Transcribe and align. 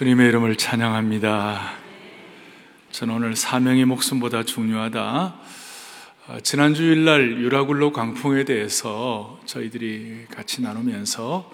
주님의 0.00 0.28
이름을 0.28 0.56
찬양합니다. 0.56 1.72
저는 2.90 3.16
오늘 3.16 3.36
사명이 3.36 3.84
목숨보다 3.84 4.44
중요하다. 4.44 5.34
어, 6.26 6.38
지난 6.42 6.72
주일날 6.72 7.32
유라굴로 7.32 7.92
광풍에 7.92 8.44
대해서 8.44 9.38
저희들이 9.44 10.24
같이 10.30 10.62
나누면서 10.62 11.52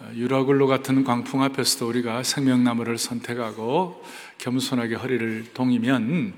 어, 0.00 0.10
유라굴로 0.16 0.66
같은 0.66 1.04
광풍 1.04 1.40
앞에서도 1.44 1.86
우리가 1.86 2.24
생명나무를 2.24 2.98
선택하고 2.98 4.04
겸손하게 4.38 4.96
허리를 4.96 5.52
동이면 5.54 6.34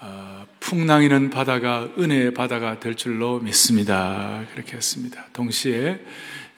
어, 0.00 0.46
풍랑이는 0.60 1.30
바다가 1.30 1.88
은혜의 1.98 2.34
바다가 2.34 2.78
될 2.78 2.94
줄로 2.94 3.40
믿습니다. 3.40 4.44
그렇게 4.52 4.76
했습니다. 4.76 5.26
동시에 5.32 5.98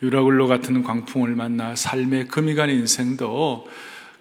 유라굴로 0.03 0.49
같은 0.49 0.83
광풍을 0.83 1.37
만나 1.37 1.77
삶의 1.77 2.27
금이 2.27 2.57
가는 2.57 2.75
인생도 2.75 3.69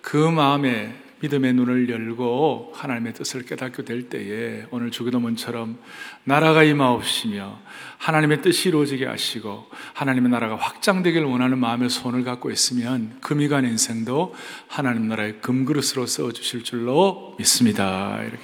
그 0.02 0.16
마음에 0.16 0.96
믿음의 1.22 1.54
눈을 1.54 1.90
열고 1.90 2.74
하나님의 2.76 3.14
뜻을 3.14 3.46
깨닫게 3.46 3.84
될 3.84 4.10
때에 4.10 4.66
오늘 4.72 4.92
주기도문처럼 4.92 5.78
나라가 6.24 6.64
임하옵시며 6.64 7.60
하나님의 7.98 8.42
뜻이 8.42 8.70
이루어지게 8.70 9.06
하시고 9.06 9.68
하나님의 9.94 10.32
나라가 10.32 10.56
확장되길 10.56 11.24
원하는 11.24 11.60
마음의 11.60 11.90
손을 11.90 12.24
갖고 12.24 12.50
있으면 12.50 13.18
금이 13.22 13.48
간 13.50 13.66
인생도 13.66 14.36
하나님 14.68 15.08
나라의 15.08 15.42
금그릇으로 15.42 16.08
써주실 16.08 16.64
줄로 16.64 17.36
믿습니다. 17.38 18.20
이렇게. 18.22 18.44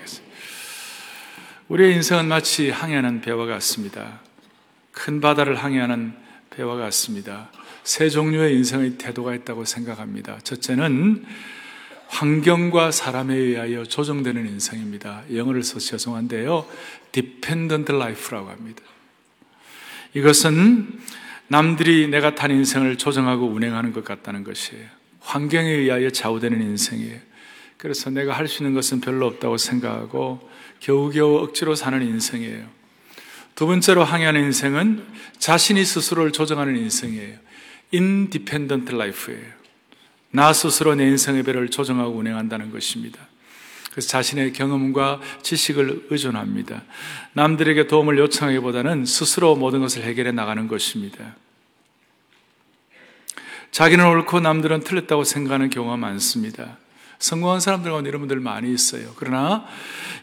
우리의 1.68 1.96
인생은 1.96 2.28
마치 2.28 2.70
항해하는 2.70 3.22
배와 3.22 3.46
같습니다. 3.48 4.22
큰 4.92 5.20
바다를 5.20 5.56
항해하는 5.56 6.27
배와 6.58 6.76
같습니다. 6.76 7.52
세 7.84 8.10
종류의 8.10 8.56
인생의 8.56 8.98
태도가 8.98 9.36
있다고 9.36 9.64
생각합니다. 9.64 10.40
첫째는 10.44 11.24
환경과 12.08 12.92
사람에 12.92 13.36
의하여 13.36 13.84
조정되는 13.84 14.48
인생입니다. 14.48 15.24
영어를 15.34 15.62
써서 15.62 15.80
죄송한데요. 15.80 16.68
dependent 17.12 17.94
life라고 17.94 18.50
합니다. 18.50 18.82
이것은 20.14 21.00
남들이 21.48 22.08
내가 22.08 22.34
탄 22.34 22.50
인생을 22.50 22.98
조정하고 22.98 23.46
운행하는 23.46 23.94
것 23.94 24.04
같다는 24.04 24.44
것이에요. 24.44 24.88
환경에 25.20 25.70
의하여 25.70 26.10
좌우되는 26.10 26.60
인생이에요. 26.60 27.20
그래서 27.78 28.10
내가 28.10 28.34
할 28.34 28.48
수 28.48 28.64
있는 28.64 28.74
것은 28.74 29.00
별로 29.00 29.28
없다고 29.28 29.58
생각하고 29.58 30.50
겨우겨우 30.80 31.38
억지로 31.44 31.76
사는 31.76 32.02
인생이에요. 32.02 32.77
두 33.58 33.66
번째로 33.66 34.04
항해하는 34.04 34.44
인생은 34.44 35.04
자신이 35.40 35.84
스스로를 35.84 36.32
조정하는 36.32 36.78
인생이에요. 36.78 37.40
independent 37.92 38.94
life예요. 38.94 39.52
나 40.30 40.54
스스로 40.54 40.94
내 40.94 41.06
인생의 41.06 41.42
배를 41.42 41.70
조정하고 41.70 42.16
운행한다는 42.16 42.72
것입니다. 42.72 43.20
그래서 43.90 44.10
자신의 44.10 44.54
경험과 44.54 45.22
지식을 45.42 46.06
의존합니다. 46.12 46.84
남들에게 47.34 47.88
도움을 47.88 48.20
요청하기보다는 48.20 49.06
스스로 49.06 49.56
모든 49.56 49.80
것을 49.80 50.04
해결해 50.04 50.32
나가는 50.32 50.68
것입니다. 50.68 51.36
자기는 53.72 54.06
옳고 54.06 54.40
남들은 54.40 54.82
틀렸다고 54.82 55.24
생각하는 55.24 55.72
경우가 55.72 55.98
많습니다. 55.98 56.78
성공한 57.20 57.60
사람들 57.60 57.92
가운데 57.92 58.10
여러분들 58.10 58.40
많이 58.40 58.74
있어요. 58.74 59.14
그러나 59.16 59.66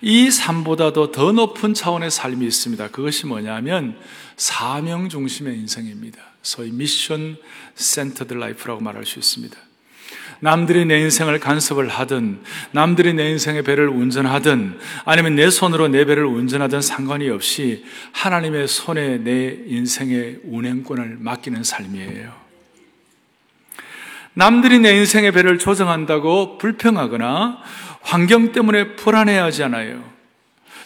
이 0.01 0.31
삶보다도 0.31 1.13
더 1.13 1.33
높은 1.33 1.75
차원의 1.75 2.11
삶이 2.11 2.47
있습니다. 2.47 2.89
그것이 2.89 3.27
뭐냐면 3.27 3.97
사명 4.37 5.09
중심의 5.09 5.57
인생입니다. 5.59 6.19
소위 6.43 6.71
mission 6.71 7.37
centered 7.75 8.35
life라고 8.35 8.81
말할 8.81 9.05
수 9.07 9.19
있습니다. 9.19 9.57
남들이 10.41 10.85
내 10.85 11.01
인생을 11.01 11.41
간섭을 11.41 11.89
하든, 11.89 12.43
남들이 12.73 13.15
내 13.15 13.31
인생의 13.31 13.63
배를 13.63 13.89
운전하든, 13.89 14.79
아니면 15.05 15.37
내 15.37 15.49
손으로 15.49 15.89
내 15.89 16.05
배를 16.05 16.25
운전하든 16.27 16.83
상관이 16.83 17.31
없이 17.31 17.85
하나님의 18.13 18.69
손에 18.69 19.19
내 19.19 19.57
인생의 19.67 20.41
운행권을 20.45 21.17
맡기는 21.21 21.65
삶이에요. 21.65 22.44
남들이 24.35 24.81
내 24.81 24.95
인생의 24.97 25.33
배를 25.33 25.59
조정한다고 25.59 26.59
불평하거나 26.59 27.59
환경 28.03 28.53
때문에 28.53 28.97
불안해하지 28.97 29.63
않아요. 29.65 30.05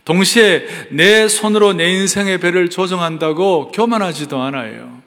동시에 0.04 0.66
내 0.90 1.28
손으로 1.28 1.72
내 1.72 1.90
인생의 1.90 2.38
배를 2.38 2.70
조정한다고 2.70 3.72
교만하지도 3.72 4.40
않아요. 4.40 5.02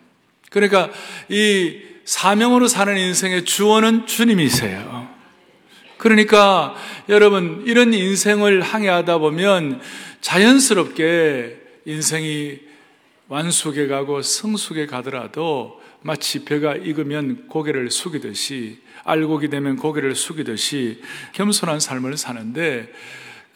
그러니까 0.50 0.90
이 1.30 1.80
사명으로 2.06 2.68
사는 2.68 2.98
인생의 2.98 3.46
주원은 3.46 4.06
주님이세요. 4.06 5.10
그러니까 5.98 6.76
여러분 7.10 7.64
이런 7.66 7.94
인생을 7.94 8.62
항해하다 8.62 9.20
보면 9.20 9.82
자연스럽게 10.20 11.58
인생이 11.86 12.60
완숙에 13.28 13.88
가고 13.88 14.22
성숙에 14.22 14.88
가더라도 14.88 15.80
마치 16.04 16.46
배가 16.46 16.76
익으면 16.76 17.48
고개를 17.48 17.92
숙이듯이 17.92 18.80
알곡이 19.04 19.50
되면 19.50 19.76
고개를 19.76 20.16
숙이듯이 20.16 21.02
겸손한 21.34 21.80
삶을 21.80 22.18
사는데 22.18 22.92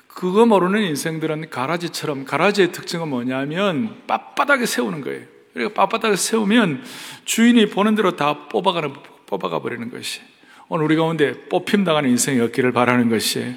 그거 0.07 0.45
모르는 0.45 0.81
인생들은 0.83 1.49
가라지처럼 1.49 2.25
가라지의 2.25 2.71
특징은 2.71 3.09
뭐냐면 3.09 4.01
빳빳하게 4.07 4.65
세우는 4.65 5.01
거예요. 5.01 5.25
그러니까 5.53 5.87
빳빳하게 5.87 6.15
세우면 6.15 6.83
주인이 7.25 7.65
보는 7.69 7.95
대로 7.95 8.15
다 8.15 8.47
뽑아가는 8.47 8.93
뽑아가 9.25 9.59
버리는 9.59 9.89
것이 9.89 10.21
오늘 10.67 10.85
우리 10.85 10.95
가운데 10.95 11.33
뽑힘 11.49 11.83
당하는 11.83 12.09
인생이 12.11 12.39
없기를 12.39 12.71
바라는 12.71 13.09
것이 13.09 13.55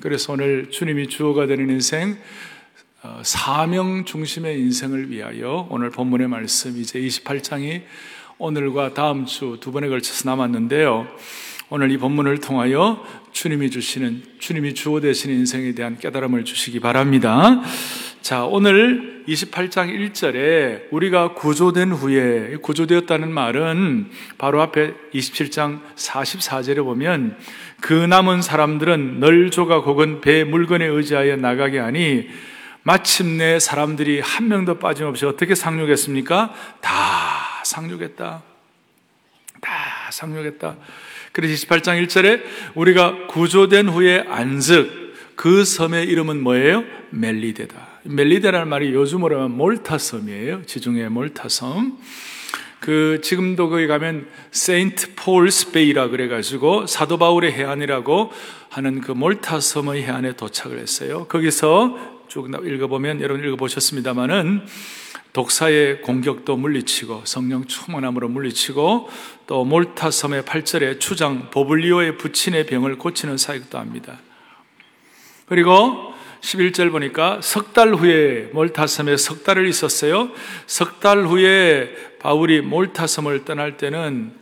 그래서 0.00 0.32
오늘 0.32 0.70
주님이 0.70 1.08
주어가 1.08 1.46
되는 1.46 1.68
인생 1.70 2.16
어, 3.02 3.20
사명 3.24 4.04
중심의 4.04 4.58
인생을 4.60 5.10
위하여 5.10 5.66
오늘 5.70 5.90
본문의 5.90 6.28
말씀 6.28 6.76
이제 6.78 7.00
28장이 7.00 7.82
오늘과 8.42 8.92
다음 8.92 9.24
주 9.24 9.56
두 9.60 9.70
번에 9.70 9.86
걸쳐서 9.86 10.28
남았는데요. 10.28 11.06
오늘 11.70 11.92
이 11.92 11.96
본문을 11.96 12.38
통하여 12.38 13.00
주님이 13.30 13.70
주시는, 13.70 14.24
주님이 14.40 14.74
주어 14.74 14.98
되신 14.98 15.30
인생에 15.30 15.74
대한 15.76 15.96
깨달음을 15.96 16.44
주시기 16.44 16.80
바랍니다. 16.80 17.62
자, 18.20 18.44
오늘 18.44 19.22
28장 19.28 20.10
1절에 20.12 20.88
우리가 20.90 21.34
구조된 21.34 21.92
후에, 21.92 22.56
구조되었다는 22.60 23.30
말은 23.32 24.10
바로 24.38 24.60
앞에 24.60 24.92
27장 25.14 25.78
44절에 25.94 26.82
보면 26.82 27.36
그 27.80 27.92
남은 27.92 28.42
사람들은 28.42 29.20
널 29.20 29.52
조각 29.52 29.86
혹은 29.86 30.20
배 30.20 30.42
물건에 30.42 30.84
의지하여 30.84 31.36
나가게 31.36 31.78
하니 31.78 32.26
마침내 32.82 33.60
사람들이 33.60 34.18
한 34.18 34.48
명도 34.48 34.80
빠짐없이 34.80 35.26
어떻게 35.26 35.54
상륙했습니까? 35.54 36.52
다 36.80 37.41
상륙했다. 37.64 38.42
다 39.60 40.10
상륙했다. 40.10 40.76
그래서 41.32 41.66
28장 41.66 42.04
1절에 42.04 42.42
우리가 42.74 43.26
구조된 43.28 43.88
후에 43.88 44.24
안즉 44.28 45.02
그 45.36 45.64
섬의 45.64 46.06
이름은 46.08 46.42
뭐예요? 46.42 46.84
멜리데다. 47.10 47.88
멜리데라는 48.04 48.68
말이 48.68 48.92
요즘으로 48.92 49.36
하면 49.36 49.56
몰타섬이에요. 49.56 50.66
지중해 50.66 51.08
몰타섬. 51.08 51.98
그 52.80 53.20
지금도 53.22 53.70
거기 53.70 53.86
가면 53.86 54.26
Saint 54.50 55.14
Paul's 55.14 55.70
Bay라 55.70 56.08
그래 56.08 56.26
가지고 56.26 56.86
사도 56.86 57.16
바울의 57.16 57.52
해안이라고 57.52 58.32
하는 58.70 59.00
그 59.00 59.12
몰타 59.12 59.60
섬의 59.60 60.02
해안에 60.02 60.32
도착을 60.32 60.78
했어요. 60.80 61.26
거기서 61.28 62.24
쭉 62.26 62.50
읽어보면 62.50 63.20
여러분 63.20 63.44
읽어보셨습니다만은 63.44 64.62
독사의 65.32 66.02
공격도 66.02 66.56
물리치고 66.56 67.22
성령 67.24 67.64
충만함으로 67.64 68.28
물리치고 68.28 69.08
또 69.46 69.64
몰타 69.64 70.10
섬의 70.10 70.42
8절에 70.42 71.00
추장 71.00 71.50
보블리오의 71.50 72.18
부친의 72.18 72.66
병을 72.66 72.98
고치는 72.98 73.38
사역도 73.38 73.78
합니다. 73.78 74.18
그리고 75.46 76.12
11절 76.42 76.90
보니까 76.90 77.40
석 77.42 77.72
달 77.72 77.94
후에 77.94 78.50
몰타섬에 78.52 79.16
석 79.16 79.44
달을 79.44 79.66
있었어요. 79.68 80.30
석 80.66 81.00
달 81.00 81.24
후에 81.26 81.94
바울이 82.18 82.60
몰타섬을 82.60 83.44
떠날 83.44 83.76
때는 83.76 84.32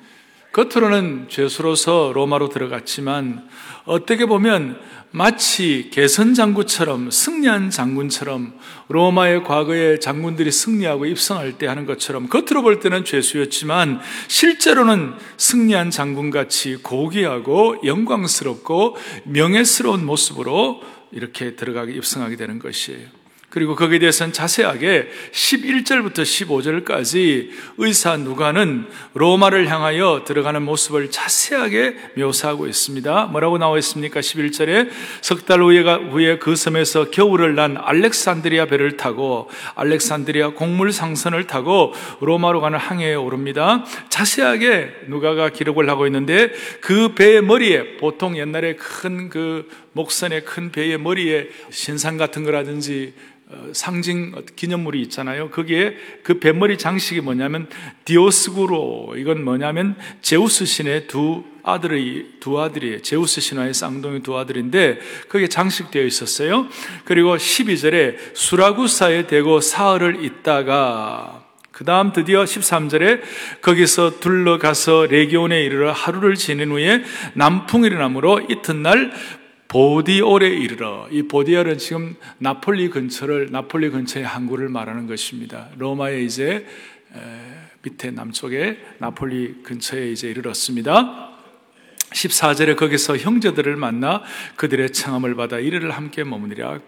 겉으로는 0.53 1.27
죄수로서 1.29 2.11
로마로 2.13 2.49
들어갔지만 2.49 3.49
어떻게 3.85 4.27
보면 4.27 4.81
마치 5.13 5.91
개선 5.93 6.35
장군처럼 6.35 7.11
승리한 7.11 7.71
장군처럼 7.71 8.55
로마의 8.89 9.43
과거의 9.43 9.99
장군들이 10.01 10.53
승리하고 10.53 11.07
입성할 11.07 11.59
때 11.59 11.67
하는 11.67 11.85
것처럼 11.85 12.29
겉으로 12.29 12.63
볼 12.63 12.79
때는 12.79 13.05
죄수였지만 13.05 14.01
실제로는 14.29 15.15
승리한 15.37 15.91
장군같이 15.91 16.77
고귀하고 16.77 17.79
영광스럽고 17.85 18.97
명예스러운 19.25 20.07
모습으로 20.07 20.81
이렇게 21.11 21.57
들어가게 21.57 21.93
입성하게 21.93 22.37
되는 22.37 22.61
것이에요. 22.61 23.20
그리고 23.51 23.75
거기에 23.75 23.99
대해서는 23.99 24.33
자세하게 24.33 25.09
11절부터 25.33 26.23
15절까지 26.23 27.51
의사 27.79 28.17
누가는 28.17 28.87
로마를 29.15 29.69
향하여 29.69 30.23
들어가는 30.25 30.63
모습을 30.63 31.11
자세하게 31.11 31.97
묘사하고 32.17 32.67
있습니다. 32.67 33.27
뭐라고 33.27 33.59
나와 33.59 33.77
있습니까? 33.79 34.21
11절에 34.21 34.89
석 35.21 35.47
달 35.47 35.61
후에 35.63 36.39
그 36.39 36.55
섬에서 36.55 37.11
겨울을 37.11 37.57
난 37.57 37.77
알렉산드리아 37.77 38.67
배를 38.67 38.97
타고 38.97 39.51
알렉산드리아 39.75 40.51
곡물 40.51 40.93
상선을 40.93 41.47
타고 41.49 41.93
로마로 42.21 42.61
가는 42.61 42.79
항해에 42.79 43.15
오릅니다. 43.15 43.85
자세하게 44.11 45.07
누가가 45.09 45.49
기록을 45.49 45.89
하고 45.89 46.07
있는데 46.07 46.53
그 46.81 47.15
배의 47.15 47.43
머리에 47.43 47.97
보통 47.97 48.37
옛날에 48.39 48.77
큰 48.77 49.31
그 49.31 49.69
목선의 49.93 50.45
큰 50.45 50.71
배의 50.71 50.99
머리에 50.99 51.49
신상 51.71 52.17
같은 52.17 52.45
거라든지 52.45 53.15
어, 53.53 53.71
상징 53.73 54.33
기념물이 54.55 55.03
있잖아요. 55.03 55.51
거기에 55.51 55.97
그 56.23 56.39
뱃머리 56.39 56.79
장식이 56.79 57.21
뭐냐면 57.21 57.69
디오스구로 58.05 59.15
이건 59.17 59.43
뭐냐면 59.43 59.97
제우스 60.23 60.65
신의 60.65 61.09
두 61.09 61.43
아들의 61.65 62.27
두 62.39 62.61
아들이 62.61 63.03
제우스 63.03 63.41
신화의 63.41 63.75
쌍둥이 63.75 64.23
두 64.23 64.39
아들인데 64.39 65.01
거기에 65.29 65.49
장식되어 65.49 66.05
있었어요. 66.05 66.69
그리고 67.05 67.37
12절에 67.37 68.17
수라구사에 68.35 69.27
대고 69.27 69.61
사흘을 69.61 70.25
있다가 70.25 71.45
그 71.73 71.85
다음 71.85 72.13
드디어 72.13 72.45
13절에 72.45 73.23
거기서 73.63 74.21
둘러가서 74.21 75.07
레기온에 75.07 75.63
이르러 75.63 75.93
하루를 75.93 76.35
지낸 76.35 76.71
후에 76.71 77.03
남풍이 77.35 77.87
일어나므로 77.87 78.43
이튿날 78.51 79.13
보디올에 79.71 80.49
이르러 80.49 81.07
이 81.13 81.23
보디올은 81.23 81.79
지금 81.79 82.17
나폴리 82.39 82.91
근처를 82.91 83.51
나폴리 83.53 83.91
근처의 83.91 84.27
항구를 84.27 84.69
말하는 84.69 85.07
것입니다. 85.07 85.69
로마의 85.79 86.27
이제 86.27 86.67
밑에 87.83 88.11
남쪽에 88.11 88.79
나폴리 88.99 89.63
근처에 89.63 90.11
이제 90.11 90.29
이르렀습니다. 90.29 91.31
14절에 92.11 92.77
거기서 92.77 93.19
형제들을 93.19 93.77
만나 93.77 94.25
그들의 94.57 94.91
청함을 94.91 95.37
받아 95.37 95.61
이르를 95.61 95.93
함께 95.93 96.25
머무니라. 96.25 96.81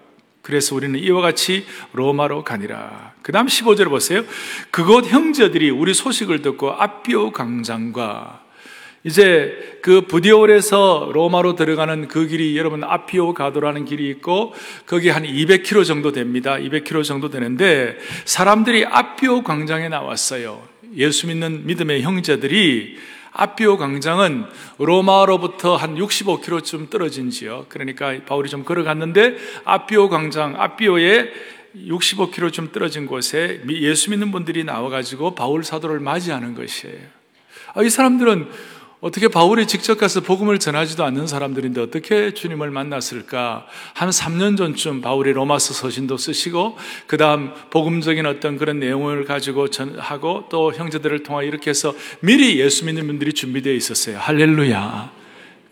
그래서 0.42 0.74
우리는 0.74 0.98
이와 0.98 1.20
같이 1.20 1.64
로마로 1.92 2.42
가니라. 2.42 3.14
그 3.22 3.30
다음 3.30 3.46
15절 3.46 3.90
보세요. 3.90 4.24
그곳 4.72 5.06
형제들이 5.06 5.70
우리 5.70 5.94
소식을 5.94 6.42
듣고 6.42 6.72
아비오 6.72 7.30
광장과 7.30 8.41
이제 9.04 9.78
그 9.82 10.02
부디올에서 10.02 11.10
로마로 11.12 11.56
들어가는 11.56 12.06
그 12.06 12.26
길이 12.26 12.56
여러분 12.56 12.84
아피오 12.84 13.34
가도라는 13.34 13.84
길이 13.84 14.08
있고 14.10 14.54
거기 14.86 15.08
한 15.08 15.24
200km 15.24 15.84
정도 15.84 16.12
됩니다. 16.12 16.54
200km 16.54 17.04
정도 17.04 17.28
되는데 17.28 17.98
사람들이 18.24 18.86
아피오 18.86 19.42
광장에 19.42 19.88
나왔어요. 19.88 20.62
예수 20.96 21.26
믿는 21.26 21.66
믿음의 21.66 22.02
형제들이 22.02 22.96
아피오 23.32 23.76
광장은 23.76 24.44
로마로부터 24.78 25.74
한 25.74 25.96
65km쯤 25.96 26.90
떨어진 26.90 27.30
지역. 27.30 27.68
그러니까 27.70 28.14
바울이 28.24 28.48
좀 28.48 28.62
걸어갔는데 28.62 29.36
아피오 29.64 30.10
광장, 30.10 30.54
아피오에 30.60 31.32
65km쯤 31.74 32.70
떨어진 32.70 33.06
곳에 33.06 33.62
예수 33.68 34.10
믿는 34.10 34.30
분들이 34.30 34.62
나와가지고 34.62 35.34
바울 35.34 35.64
사도를 35.64 35.98
맞이하는 35.98 36.54
것이에요. 36.54 37.22
아, 37.74 37.82
이 37.82 37.88
사람들은 37.88 38.48
어떻게 39.02 39.26
바울이 39.26 39.66
직접 39.66 39.98
가서 39.98 40.20
복음을 40.20 40.60
전하지도 40.60 41.02
않는 41.02 41.26
사람들인데 41.26 41.80
어떻게 41.80 42.32
주님을 42.34 42.70
만났을까? 42.70 43.66
한 43.94 44.10
3년 44.10 44.56
전쯤 44.56 45.00
바울이 45.00 45.32
로마서 45.32 45.74
서신도 45.74 46.16
쓰시고 46.16 46.78
그 47.08 47.16
다음 47.16 47.52
복음적인 47.70 48.24
어떤 48.26 48.56
그런 48.56 48.78
내용을 48.78 49.24
가지고 49.24 49.66
전하고 49.66 50.44
또 50.50 50.72
형제들을 50.72 51.24
통하 51.24 51.42
이렇게 51.42 51.70
해서 51.70 51.92
미리 52.20 52.60
예수 52.60 52.84
믿는 52.84 53.08
분들이 53.08 53.32
준비되어 53.32 53.72
있었어요. 53.72 54.18
할렐루야. 54.18 55.21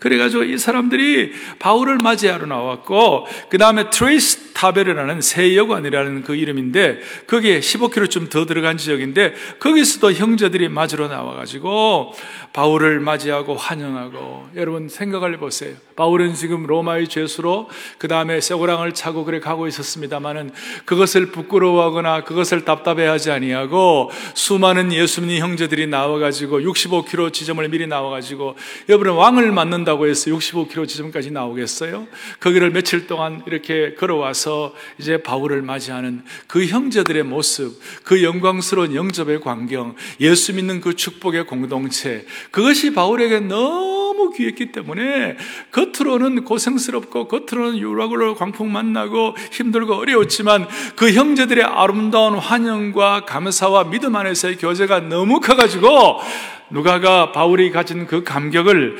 그래가지고 0.01 0.45
이 0.45 0.57
사람들이 0.57 1.31
바울을 1.59 1.99
맞이하러 2.01 2.47
나왔고, 2.47 3.27
그 3.49 3.59
다음에 3.59 3.91
트레이스 3.91 4.53
타베르라는 4.53 5.21
세여관이라는 5.21 6.23
그 6.23 6.35
이름인데, 6.35 6.99
거기에 7.27 7.59
15km쯤 7.59 8.31
더 8.31 8.47
들어간 8.47 8.77
지역인데, 8.77 9.35
거기서도 9.59 10.13
형제들이 10.13 10.69
맞으러 10.69 11.07
나와가지고, 11.07 12.13
바울을 12.51 12.99
맞이하고 12.99 13.55
환영하고, 13.55 14.49
여러분 14.55 14.89
생각을 14.89 15.35
해보세요. 15.35 15.75
바울은 15.95 16.33
지금 16.33 16.65
로마의 16.65 17.07
죄수로, 17.07 17.69
그 17.99 18.07
다음에 18.07 18.41
쇠고랑을 18.41 18.93
차고 18.93 19.23
그래 19.25 19.39
가고 19.39 19.67
있었습니다만은, 19.67 20.49
그것을 20.85 21.27
부끄러워하거나 21.27 22.23
그것을 22.23 22.65
답답해하지 22.65 23.29
아니하고, 23.29 24.09
수많은 24.33 24.93
예수님 24.93 25.37
형제들이 25.37 25.85
나와가지고, 25.85 26.61
65km 26.61 27.31
지점을 27.31 27.67
미리 27.69 27.85
나와가지고, 27.85 28.55
여러분 28.89 29.09
왕을 29.09 29.51
만난다 29.51 29.90
간다고 29.91 30.07
해서 30.07 30.31
65km 30.31 30.87
지점까지 30.87 31.31
나오겠어요? 31.31 32.07
거기를 32.39 32.71
며칠 32.71 33.07
동안 33.07 33.43
이렇게 33.45 33.93
걸어와서 33.95 34.73
이제 34.97 35.21
바울을 35.21 35.61
맞이하는 35.61 36.23
그 36.47 36.65
형제들의 36.65 37.23
모습, 37.23 37.79
그 38.03 38.23
영광스러운 38.23 38.95
영접의 38.95 39.41
광경, 39.41 39.95
예수 40.21 40.53
믿는 40.53 40.79
그 40.81 40.95
축복의 40.95 41.45
공동체, 41.45 42.25
그것이 42.51 42.93
바울에게 42.93 43.41
너무 43.41 44.31
귀했기 44.35 44.71
때문에 44.71 45.37
겉으로는 45.71 46.45
고생스럽고 46.45 47.27
겉으로는 47.27 47.79
유라굴로 47.79 48.35
광풍 48.35 48.71
만나고 48.71 49.35
힘들고 49.51 49.95
어려웠지만 49.95 50.67
그 50.95 51.11
형제들의 51.11 51.63
아름다운 51.63 52.35
환영과 52.35 53.25
감사와 53.25 53.89
믿음 53.89 54.15
안에서의 54.15 54.57
교제가 54.57 55.01
너무 55.01 55.39
커가지고 55.41 56.19
누가가 56.69 57.33
바울이 57.33 57.71
가진 57.71 58.07
그 58.07 58.23
감격을 58.23 58.97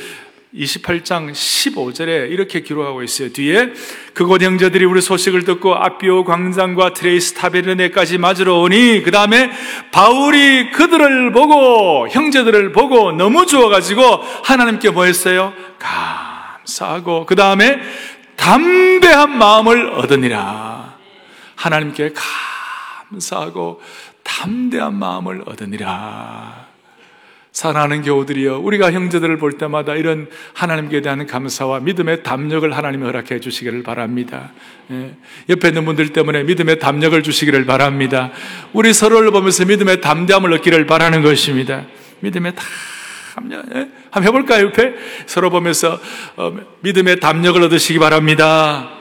28장 0.53 1.31
15절에 1.31 2.29
이렇게 2.29 2.61
기록하고 2.61 3.03
있어요. 3.03 3.31
뒤에 3.31 3.71
그곳 4.13 4.41
형제들이 4.41 4.83
우리 4.85 5.01
소식을 5.01 5.45
듣고 5.45 5.75
아비오 5.75 6.25
광장과 6.25 6.93
트레이스 6.93 7.33
타베르네까지 7.35 8.17
맞으러 8.17 8.59
오니 8.59 9.03
그 9.03 9.11
다음에 9.11 9.49
바울이 9.91 10.71
그들을 10.71 11.31
보고 11.31 12.09
형제들을 12.09 12.73
보고 12.73 13.11
너무 13.13 13.45
좋아가지고 13.45 14.01
하나님께 14.43 14.89
뭐 14.89 15.05
했어요? 15.05 15.53
감사하고 15.79 17.25
그 17.25 17.35
다음에 17.35 17.79
담대한 18.35 19.37
마음을 19.37 19.91
얻으니라. 19.91 20.95
하나님께 21.55 22.13
감사하고 23.09 23.81
담대한 24.23 24.95
마음을 24.95 25.43
얻으니라. 25.45 26.70
사랑하는 27.51 28.01
교우들이여, 28.01 28.59
우리가 28.59 28.93
형제들을 28.93 29.37
볼 29.37 29.57
때마다 29.57 29.95
이런 29.95 30.27
하나님께 30.53 31.01
대한 31.01 31.27
감사와 31.27 31.81
믿음의 31.81 32.23
담력을 32.23 32.71
하나님이 32.71 33.03
허락해 33.03 33.41
주시기를 33.41 33.83
바랍니다. 33.83 34.53
예. 34.89 35.15
옆에 35.49 35.67
있는 35.67 35.83
분들 35.83 36.13
때문에 36.13 36.43
믿음의 36.43 36.79
담력을 36.79 37.21
주시기를 37.21 37.65
바랍니다. 37.65 38.31
우리 38.71 38.93
서로를 38.93 39.31
보면서 39.31 39.65
믿음의 39.65 39.99
담대함을 39.99 40.53
얻기를 40.53 40.85
바라는 40.85 41.23
것입니다. 41.23 41.85
믿음의 42.21 42.53
담력, 43.35 43.65
예? 43.75 43.89
한번 44.11 44.23
해볼까요, 44.23 44.67
옆에? 44.67 44.93
서로 45.25 45.49
보면서 45.49 45.99
어, 46.37 46.53
믿음의 46.79 47.19
담력을 47.19 47.61
얻으시기 47.63 47.99
바랍니다. 47.99 49.00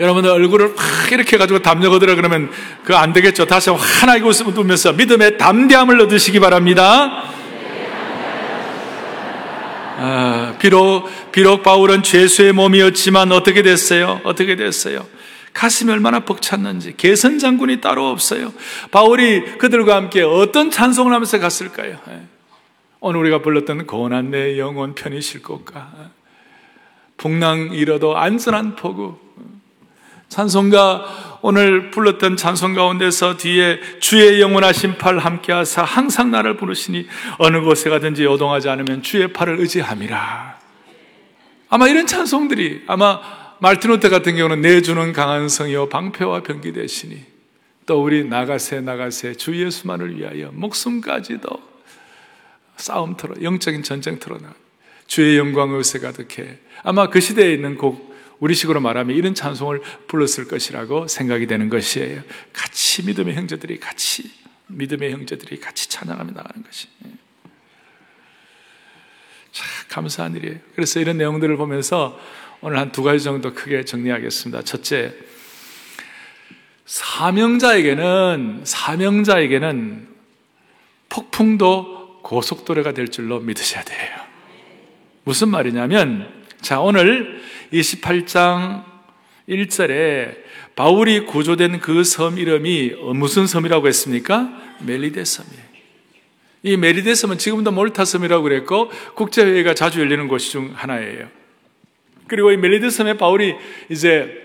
여러분들 0.00 0.30
얼굴을 0.30 0.74
확 0.76 1.12
이렇게 1.12 1.36
해가지고 1.36 1.60
담력 1.60 1.92
얻으라 1.92 2.14
그러면 2.14 2.50
그거 2.82 2.96
안 2.96 3.12
되겠죠. 3.12 3.46
다시 3.46 3.70
환하게 3.70 4.24
웃으면서 4.24 4.92
믿음의 4.92 5.38
담대함을 5.38 6.00
얻으시기 6.02 6.40
바랍니다. 6.40 7.24
아, 9.96 10.56
비록, 10.58 11.08
비록 11.30 11.62
바울은 11.62 12.02
죄수의 12.02 12.52
몸이었지만 12.52 13.30
어떻게 13.30 13.62
됐어요? 13.62 14.20
어떻게 14.24 14.56
됐어요? 14.56 15.06
가슴이 15.52 15.92
얼마나 15.92 16.20
벅찼는지 16.20 16.94
개선 16.96 17.38
장군이 17.38 17.80
따로 17.80 18.08
없어요. 18.08 18.52
바울이 18.90 19.56
그들과 19.58 19.94
함께 19.94 20.22
어떤 20.22 20.72
찬송을 20.72 21.12
하면서 21.12 21.38
갔을까요? 21.38 21.96
예. 22.08 22.22
오늘 22.98 23.20
우리가 23.20 23.40
불렀던 23.40 23.86
고난 23.86 24.32
내 24.32 24.58
영혼 24.58 24.96
편히 24.96 25.20
쉴 25.20 25.42
곳가 25.42 25.92
풍랑 27.16 27.70
잃어도 27.72 28.16
안전한 28.16 28.74
포구 28.74 29.23
찬송가 30.34 31.38
오늘 31.42 31.92
불렀던 31.92 32.36
찬송 32.36 32.74
가운데서 32.74 33.36
뒤에 33.36 33.78
주의 34.00 34.40
영원하신 34.40 34.98
팔 34.98 35.18
함께하사 35.18 35.84
항상 35.84 36.32
나를 36.32 36.56
부르시니 36.56 37.06
어느 37.38 37.60
곳에 37.60 37.88
가든지 37.88 38.24
요동하지 38.24 38.68
않으면 38.68 39.04
주의 39.04 39.32
팔을 39.32 39.60
의지함이라. 39.60 40.58
아마 41.68 41.86
이런 41.86 42.08
찬송들이 42.08 42.82
아마 42.88 43.20
말티노테 43.60 44.08
같은 44.08 44.34
경우는 44.34 44.60
내주는 44.60 45.12
강한 45.12 45.48
성이요 45.48 45.88
방패와 45.88 46.42
병기 46.42 46.72
되시니 46.72 47.22
또 47.86 48.02
우리 48.02 48.24
나가세 48.24 48.80
나가세 48.80 49.34
주 49.34 49.54
예수만을 49.54 50.18
위하여 50.18 50.50
목숨까지도 50.52 51.48
싸움터로 52.76 53.40
영적인 53.40 53.84
전쟁터로 53.84 54.38
나 54.38 54.52
주의 55.06 55.38
영광 55.38 55.70
의세 55.70 56.00
가득해 56.00 56.58
아마 56.82 57.08
그 57.08 57.20
시대에 57.20 57.52
있는 57.52 57.78
곡 57.78 58.13
우리식으로 58.40 58.80
말하면 58.80 59.16
이런 59.16 59.34
찬송을 59.34 59.80
불렀을 60.08 60.48
것이라고 60.48 61.08
생각이 61.08 61.46
되는 61.46 61.68
것이에요. 61.68 62.22
같이 62.52 63.04
믿음의 63.04 63.34
형제들이 63.34 63.78
같이 63.80 64.30
믿음의 64.66 65.12
형제들이 65.12 65.60
같이 65.60 65.88
찬양하며 65.88 66.32
나가는 66.32 66.62
것이. 66.62 66.88
참 69.52 69.66
감사한 69.88 70.36
일이에요. 70.36 70.58
그래서 70.74 71.00
이런 71.00 71.16
내용들을 71.18 71.56
보면서 71.56 72.18
오늘 72.60 72.78
한 72.78 72.90
두 72.92 73.02
가지 73.02 73.22
정도 73.22 73.52
크게 73.52 73.84
정리하겠습니다. 73.84 74.62
첫째, 74.62 75.14
사명자에게는 76.86 78.62
사명자에게는 78.64 80.08
폭풍도 81.08 82.22
고속도로가 82.22 82.92
될 82.92 83.08
줄로 83.08 83.38
믿으셔야 83.40 83.84
돼요. 83.84 84.16
무슨 85.24 85.50
말이냐면 85.50 86.44
자, 86.60 86.80
오늘 86.80 87.42
28장 87.74 88.84
1절에 89.48 90.36
바울이 90.76 91.26
구조된 91.26 91.80
그 91.80 92.02
섬 92.04 92.38
이름이 92.38 92.94
무슨 93.14 93.46
섬이라고 93.46 93.86
했습니까? 93.88 94.50
멜리데 94.80 95.24
섬이에요. 95.24 95.64
이 96.62 96.76
멜리데 96.76 97.14
섬은 97.14 97.38
지금도 97.38 97.72
몰타 97.72 98.04
섬이라고 98.04 98.42
그랬고 98.42 98.90
국제회의가 99.14 99.74
자주 99.74 100.00
열리는 100.00 100.26
곳 100.28 100.38
중 100.38 100.72
하나예요. 100.74 101.28
그리고 102.26 102.52
이 102.52 102.56
멜리데 102.56 102.88
섬에 102.90 103.18
바울이 103.18 103.54
이제 103.90 104.42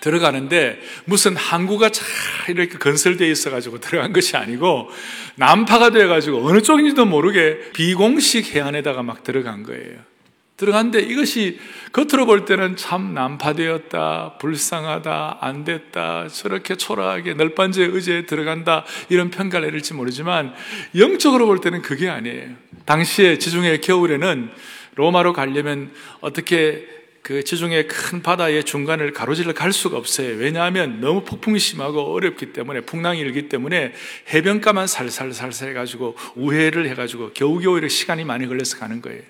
들어가는데 0.00 0.80
무슨 1.04 1.36
항구가 1.36 1.90
잘 1.90 2.06
이렇게 2.48 2.78
건설되어 2.78 3.28
있어가지고 3.28 3.80
들어간 3.80 4.14
것이 4.14 4.34
아니고 4.38 4.88
난파가 5.36 5.90
되어가지고 5.90 6.46
어느 6.46 6.62
쪽인지도 6.62 7.04
모르게 7.04 7.58
비공식 7.74 8.54
해안에다가 8.54 9.02
막 9.02 9.22
들어간 9.22 9.62
거예요. 9.62 9.98
들어갔는데 10.60 11.00
이것이 11.00 11.58
겉으로 11.92 12.26
볼 12.26 12.44
때는 12.44 12.76
참 12.76 13.14
난파되었다, 13.14 14.36
불쌍하다, 14.38 15.38
안 15.40 15.64
됐다, 15.64 16.28
저렇게 16.28 16.76
초라하게 16.76 17.34
널빤지에 17.34 17.86
의지에 17.86 18.26
들어간다, 18.26 18.84
이런 19.08 19.30
평가를 19.30 19.68
내릴지 19.68 19.94
모르지만 19.94 20.52
영적으로 20.96 21.46
볼 21.46 21.60
때는 21.60 21.82
그게 21.82 22.08
아니에요. 22.08 22.50
당시에 22.84 23.38
지중해 23.38 23.78
겨울에는 23.78 24.50
로마로 24.96 25.32
가려면 25.32 25.90
어떻게 26.20 26.86
그 27.22 27.44
지중해 27.44 27.86
큰 27.86 28.22
바다의 28.22 28.64
중간을 28.64 29.12
가로질러 29.12 29.52
갈 29.52 29.72
수가 29.72 29.96
없어요. 29.96 30.36
왜냐하면 30.36 31.00
너무 31.00 31.22
폭풍이 31.24 31.58
심하고 31.58 32.12
어렵기 32.12 32.52
때문에 32.52 32.80
풍랑이 32.80 33.20
일기 33.20 33.48
때문에 33.48 33.92
해변가만 34.32 34.86
살살살살 34.86 35.70
해가지고 35.70 36.16
우회를 36.34 36.88
해가지고 36.88 37.32
겨우겨우 37.32 37.78
이렇게 37.78 37.88
시간이 37.88 38.24
많이 38.24 38.46
걸려서 38.46 38.78
가는 38.78 39.00
거예요. 39.00 39.22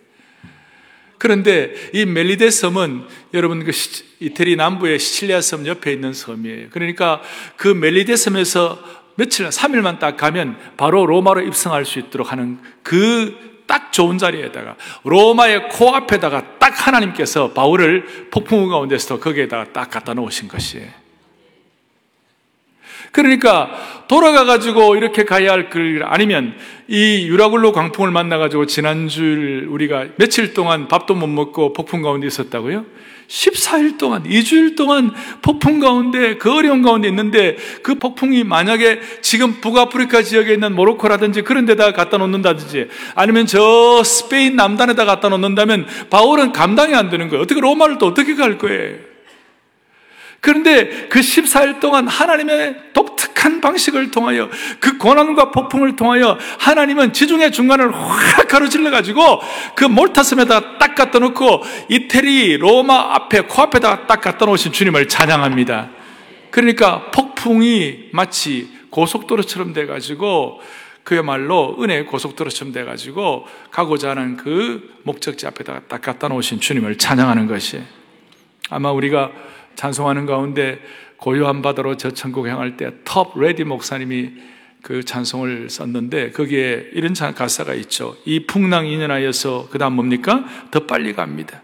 그런데 1.21 1.73
이 1.95 2.05
멜리데 2.05 2.51
섬은 2.51 3.05
여러분 3.35 3.65
그 3.65 3.71
이태리 4.19 4.57
남부의 4.57 4.99
시칠리아 4.99 5.41
섬 5.41 5.67
옆에 5.67 5.93
있는 5.93 6.13
섬이에요. 6.13 6.71
그러니까 6.71 7.23
그 7.57 7.69
멜리데 7.69 8.17
섬에서 8.17 8.83
며칠, 9.15 9.49
3일만 9.49 10.01
딱 10.01 10.17
가면 10.17 10.57
바로 10.77 11.07
로마로 11.07 11.43
입성할 11.43 11.85
수 11.85 12.01
있도록 12.01 12.33
하는 12.33 12.59
그 12.83 13.51
딱 13.71 13.93
좋은 13.93 14.19
자리에다가 14.19 14.75
로마의 15.05 15.69
코앞에다가 15.69 16.59
딱 16.59 16.89
하나님께서 16.89 17.53
바울을 17.53 18.29
폭풍우 18.33 18.69
가운데서 18.69 19.21
거기에다가 19.21 19.73
딱 19.73 19.89
갖다 19.89 20.13
놓으신 20.13 20.49
것이에요. 20.49 20.89
그러니까 23.13 23.71
돌아가 24.09 24.45
가지고 24.45 24.97
이렇게 24.97 25.25
가야 25.25 25.53
할 25.53 25.71
길 25.71 26.03
아니면 26.05 26.55
이 26.89 27.27
유라굴로 27.29 27.73
광풍을 27.73 28.11
만나 28.11 28.39
가지고 28.39 28.67
지난주 28.67 29.67
우리가 29.69 30.07
며칠 30.17 30.55
동안 30.55 30.89
밥도 30.89 31.15
못 31.15 31.27
먹고 31.27 31.73
폭풍 31.73 32.03
가운데 32.03 32.27
있었다고요? 32.27 32.85
14일 33.29 33.97
동안, 33.97 34.25
2주일 34.25 34.77
동안 34.77 35.13
폭풍 35.41 35.79
가운데, 35.79 36.37
그 36.37 36.53
어려운 36.53 36.83
가운데 36.83 37.07
있는데 37.07 37.57
그 37.85 37.95
폭풍이 37.95 38.43
만약에 38.43 38.99
지금 39.23 39.61
북아프리카 39.61 40.23
지역에 40.23 40.53
있는 40.55 40.75
모로코라든지 40.75 41.43
그런 41.43 41.65
데다가 41.65 41.93
갖다 41.93 42.19
놓는다든지 42.19 42.89
아니면 43.15 43.47
저 43.47 44.03
스페인 44.03 44.57
남단에다 44.57 45.05
갖다 45.05 45.29
놓는다면 45.29 45.87
바울은 46.11 46.51
감당이 46.51 46.97
안 46.97 47.09
되는 47.09 47.29
거예요. 47.29 47.43
어떻게 47.43 47.61
로마를 47.61 47.99
또 47.99 48.07
어떻게 48.07 48.35
갈 48.35 48.59
거예요? 48.59 49.10
그런데 50.41 51.09
그 51.09 51.21
14일 51.21 51.81
동안 51.81 52.09
하나님의 52.09 52.77
독특한 52.95 53.61
방식을 53.61 54.11
통하여 54.11 54.49
그 54.79 54.97
고난과 54.97 55.51
폭풍을 55.51 55.97
통하여 55.97 56.39
하나님은 56.59 57.13
지중해 57.13 57.51
중간을 57.51 57.95
확 57.95 58.49
가로질러 58.49 58.91
가지고 58.91 59.41
그 59.75 59.85
몰타섬에다 59.85 60.79
딱 60.79 60.95
갖다 60.95 61.19
놓고 61.19 61.63
이태리 61.89 62.57
로마 62.57 63.15
앞에 63.15 63.43
코앞에다 63.43 64.07
딱 64.07 64.21
갖다 64.21 64.47
놓으신 64.47 64.73
주님을 64.73 65.09
찬양합니다. 65.09 65.91
그러니까 66.51 67.11
폭풍이 67.11 68.09
마치 68.13 68.71
고속도로처럼 68.91 69.73
돼 69.75 69.87
가지고 69.87 70.61
그야말로 71.05 71.77
은혜의 71.81 72.07
고속도로처럼 72.07 72.73
돼 72.73 72.85
가지고 72.85 73.47
가고자 73.71 74.11
하는 74.11 74.37
그 74.37 74.97
목적지 75.03 75.47
앞에다가 75.47 75.83
딱 75.89 76.01
갖다 76.01 76.29
놓으신 76.29 76.61
주님을 76.61 76.99
찬양하는 76.99 77.47
것이 77.47 77.83
아마 78.71 78.91
우리가 78.91 79.31
찬송하는 79.77 80.27
가운데 80.27 80.81
고요한 81.17 81.63
바다로 81.63 81.97
저 81.97 82.11
천국 82.11 82.47
향할 82.47 82.77
때 82.77 82.91
토플레디 83.05 83.65
목사님이 83.65 84.33
그 84.83 85.05
찬송을 85.05 85.69
썼는데 85.69 86.31
거기에 86.31 86.91
이런 86.93 87.13
가사가 87.13 87.75
있죠. 87.75 88.17
이 88.25 88.47
풍랑 88.47 88.87
인연하여서 88.87 89.69
그 89.71 89.79
다음 89.79 89.95
뭡니까? 89.95 90.45
더 90.71 90.87
빨리 90.87 91.13
갑니다. 91.13 91.63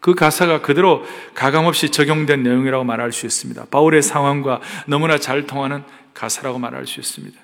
그 0.00 0.14
가사가 0.14 0.60
그대로 0.60 1.04
가감없이 1.34 1.90
적용된 1.90 2.42
내용이라고 2.42 2.84
말할 2.84 3.12
수 3.12 3.26
있습니다. 3.26 3.66
바울의 3.70 4.02
상황과 4.02 4.60
너무나 4.86 5.18
잘 5.18 5.46
통하는 5.46 5.82
가사라고 6.14 6.58
말할 6.58 6.86
수 6.86 7.00
있습니다. 7.00 7.38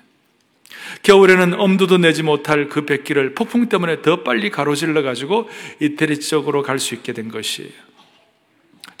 겨울에는 1.01 1.59
엄두도 1.59 1.97
내지 1.97 2.23
못할 2.23 2.69
그 2.69 2.85
백기를 2.85 3.33
폭풍 3.33 3.67
때문에 3.67 4.01
더 4.01 4.23
빨리 4.23 4.49
가로질러 4.49 5.01
가지고 5.01 5.49
이태리 5.81 6.19
쪽으로 6.19 6.61
갈 6.61 6.79
수 6.79 6.93
있게 6.93 7.13
된 7.13 7.29
것이에요. 7.29 7.71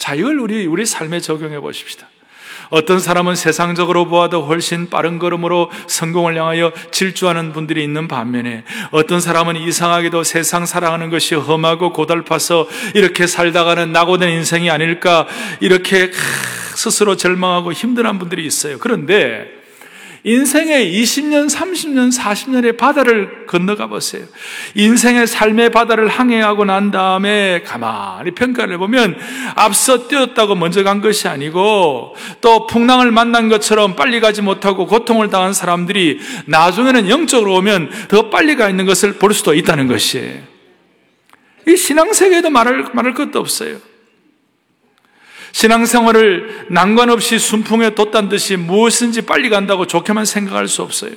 자, 0.03 0.15
이걸 0.15 0.37
우리, 0.37 0.65
우리 0.65 0.85
삶에 0.85 1.21
적용해 1.21 1.61
보십시다. 1.61 2.09
어떤 2.71 2.99
사람은 2.99 3.35
세상적으로 3.35 4.05
보아도 4.05 4.41
훨씬 4.41 4.89
빠른 4.89 5.17
걸음으로 5.17 5.71
성공을 5.87 6.37
향하여 6.37 6.73
질주하는 6.91 7.53
분들이 7.53 7.85
있는 7.85 8.09
반면에 8.09 8.65
어떤 8.91 9.21
사람은 9.21 9.55
이상하게도 9.55 10.25
세상 10.25 10.65
사랑하는 10.65 11.09
것이 11.09 11.35
험하고 11.35 11.93
고달파서 11.93 12.67
이렇게 12.95 13.27
살다가는 13.27 13.93
낙오된 13.93 14.27
인생이 14.27 14.69
아닐까 14.69 15.25
이렇게 15.61 16.11
스스로 16.75 17.15
절망하고 17.15 17.71
힘들한 17.71 18.19
분들이 18.19 18.45
있어요. 18.45 18.79
그런데 18.79 19.52
인생의 20.25 20.93
20년, 20.93 21.49
30년, 21.49 22.17
40년의 22.17 22.77
바다를 22.77 23.45
건너가 23.45 23.87
보세요. 23.87 24.25
인생의 24.73 25.27
삶의 25.27 25.71
바다를 25.71 26.07
항해하고 26.07 26.63
난 26.63 26.91
다음에 26.91 27.61
가만히 27.63 28.31
평가를 28.31 28.75
해보면 28.75 29.17
앞서 29.55 30.07
뛰었다고 30.07 30.55
먼저 30.55 30.81
간 30.83 31.01
것이 31.01 31.27
아니고 31.27 32.15
또 32.39 32.67
풍랑을 32.67 33.11
만난 33.11 33.49
것처럼 33.49 33.97
빨리 33.97 34.21
가지 34.21 34.41
못하고 34.41 34.87
고통을 34.87 35.29
당한 35.29 35.51
사람들이 35.51 36.21
나중에는 36.45 37.09
영적으로 37.09 37.55
오면 37.55 37.91
더 38.07 38.29
빨리 38.29 38.55
가 38.55 38.69
있는 38.69 38.85
것을 38.85 39.13
볼 39.13 39.33
수도 39.33 39.53
있다는 39.53 39.87
것이에요. 39.87 40.41
이 41.67 41.75
신앙세계에도 41.75 42.49
말할, 42.49 42.85
말할 42.93 43.13
것도 43.13 43.39
없어요. 43.39 43.92
신앙생활을 45.53 46.65
난관 46.69 47.09
없이 47.09 47.39
순풍에 47.39 47.95
뒀단 47.95 48.27
듯이 48.27 48.57
무엇인지 48.57 49.21
빨리 49.21 49.49
간다고 49.49 49.87
좋게만 49.87 50.25
생각할 50.25 50.67
수 50.67 50.81
없어요. 50.81 51.11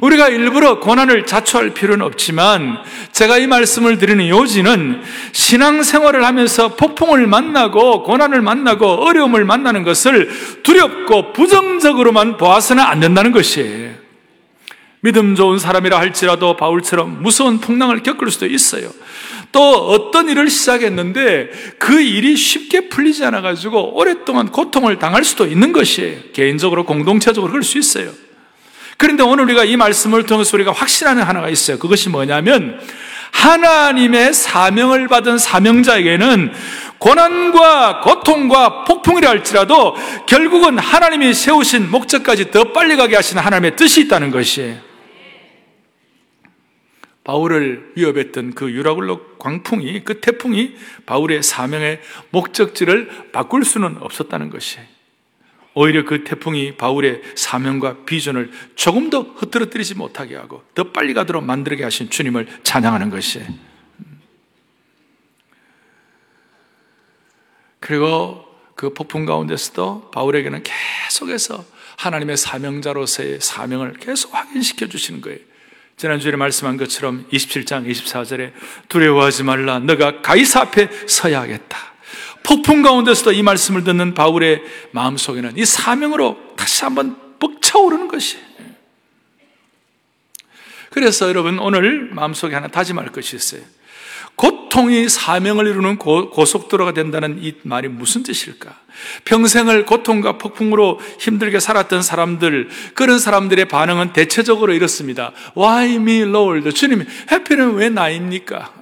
우리가 0.00 0.28
일부러 0.28 0.80
고난을 0.80 1.26
자초할 1.26 1.70
필요는 1.70 2.04
없지만 2.04 2.78
제가 3.12 3.38
이 3.38 3.46
말씀을 3.46 3.98
드리는 3.98 4.26
요지는 4.26 5.02
신앙생활을 5.32 6.24
하면서 6.24 6.76
폭풍을 6.76 7.26
만나고 7.26 8.02
고난을 8.02 8.40
만나고 8.40 8.86
어려움을 8.86 9.44
만나는 9.44 9.84
것을 9.84 10.30
두렵고 10.62 11.32
부정적으로만 11.32 12.38
보아서는 12.38 12.82
안 12.82 13.00
된다는 13.00 13.32
것이에요. 13.32 14.01
믿음 15.04 15.34
좋은 15.34 15.58
사람이라 15.58 15.98
할지라도 15.98 16.56
바울처럼 16.56 17.24
무서운 17.24 17.58
풍랑을 17.58 18.04
겪을 18.04 18.30
수도 18.30 18.46
있어요. 18.46 18.88
또 19.50 19.88
어떤 19.88 20.28
일을 20.28 20.48
시작했는데 20.48 21.50
그 21.78 22.00
일이 22.00 22.36
쉽게 22.36 22.88
풀리지 22.88 23.24
않아가지고 23.24 23.98
오랫동안 23.98 24.50
고통을 24.50 25.00
당할 25.00 25.24
수도 25.24 25.44
있는 25.46 25.72
것이에요. 25.72 26.20
개인적으로, 26.32 26.84
공동체적으로 26.84 27.50
그럴 27.50 27.64
수 27.64 27.78
있어요. 27.78 28.10
그런데 28.96 29.24
오늘 29.24 29.44
우리가 29.44 29.64
이 29.64 29.76
말씀을 29.76 30.24
통해서 30.24 30.56
우리가 30.56 30.70
확신하는 30.70 31.24
하나가 31.24 31.48
있어요. 31.48 31.80
그것이 31.80 32.08
뭐냐면 32.08 32.80
하나님의 33.32 34.32
사명을 34.32 35.08
받은 35.08 35.36
사명자에게는 35.38 36.52
고난과 36.98 38.02
고통과 38.02 38.84
폭풍이라 38.84 39.28
할지라도 39.28 39.96
결국은 40.28 40.78
하나님이 40.78 41.34
세우신 41.34 41.90
목적까지 41.90 42.52
더 42.52 42.72
빨리 42.72 42.94
가게 42.94 43.16
하시는 43.16 43.42
하나님의 43.42 43.74
뜻이 43.74 44.02
있다는 44.02 44.30
것이에요. 44.30 44.91
바울을 47.24 47.92
위협했던 47.94 48.54
그 48.54 48.70
유라굴로 48.70 49.38
광풍이, 49.38 50.02
그 50.04 50.20
태풍이 50.20 50.74
바울의 51.06 51.42
사명의 51.42 52.00
목적지를 52.30 53.30
바꿀 53.32 53.64
수는 53.64 53.98
없었다는 54.00 54.50
것이. 54.50 54.78
오히려 55.74 56.04
그 56.04 56.24
태풍이 56.24 56.76
바울의 56.76 57.22
사명과 57.34 58.04
비전을 58.04 58.50
조금 58.74 59.08
더 59.08 59.22
흐트러뜨리지 59.22 59.94
못하게 59.94 60.36
하고 60.36 60.62
더 60.74 60.92
빨리 60.92 61.14
가도록 61.14 61.44
만들게 61.44 61.82
하신 61.82 62.10
주님을 62.10 62.46
찬양하는 62.62 63.08
것이. 63.08 63.40
그리고 67.80 68.44
그 68.74 68.92
폭풍 68.92 69.24
가운데서도 69.24 70.10
바울에게는 70.10 70.62
계속해서 70.62 71.64
하나님의 71.96 72.36
사명자로서의 72.36 73.40
사명을 73.40 73.94
계속 73.94 74.34
확인시켜 74.34 74.86
주시는 74.88 75.20
거예요. 75.20 75.38
지난주에 76.02 76.32
말씀한 76.32 76.78
것처럼 76.78 77.24
27장 77.32 77.88
24절에 77.88 78.50
두려워하지 78.88 79.44
말라. 79.44 79.78
너가 79.78 80.20
가이사 80.20 80.62
앞에 80.62 80.90
서야 81.06 81.42
하겠다. 81.42 81.78
폭풍 82.42 82.82
가운데서도 82.82 83.30
이 83.30 83.44
말씀을 83.44 83.84
듣는 83.84 84.12
바울의 84.12 84.64
마음속에는 84.90 85.56
이 85.56 85.64
사명으로 85.64 86.56
다시 86.56 86.82
한번 86.82 87.16
벅차오르는 87.38 88.08
것이. 88.08 88.36
그래서 90.90 91.28
여러분 91.28 91.60
오늘 91.60 92.10
마음속에 92.12 92.52
하나 92.56 92.66
다짐할 92.66 93.12
것이 93.12 93.36
있어요. 93.36 93.62
고통이 94.72 95.06
사명을 95.06 95.66
이루는 95.66 95.98
고, 95.98 96.44
속도로가 96.46 96.94
된다는 96.94 97.38
이 97.42 97.52
말이 97.62 97.88
무슨 97.88 98.22
뜻일까? 98.22 98.74
평생을 99.26 99.84
고통과 99.84 100.38
폭풍으로 100.38 100.98
힘들게 101.20 101.60
살았던 101.60 102.00
사람들, 102.00 102.70
그런 102.94 103.18
사람들의 103.18 103.66
반응은 103.66 104.14
대체적으로 104.14 104.72
이렇습니다. 104.72 105.32
Why 105.54 105.96
me, 105.96 106.20
Lord? 106.22 106.72
주님, 106.72 107.04
해피는 107.30 107.74
왜 107.74 107.90
나입니까? 107.90 108.72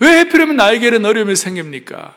왜 0.00 0.18
해피라면 0.20 0.56
나에게는 0.56 1.04
어려움이 1.04 1.36
생깁니까? 1.36 2.16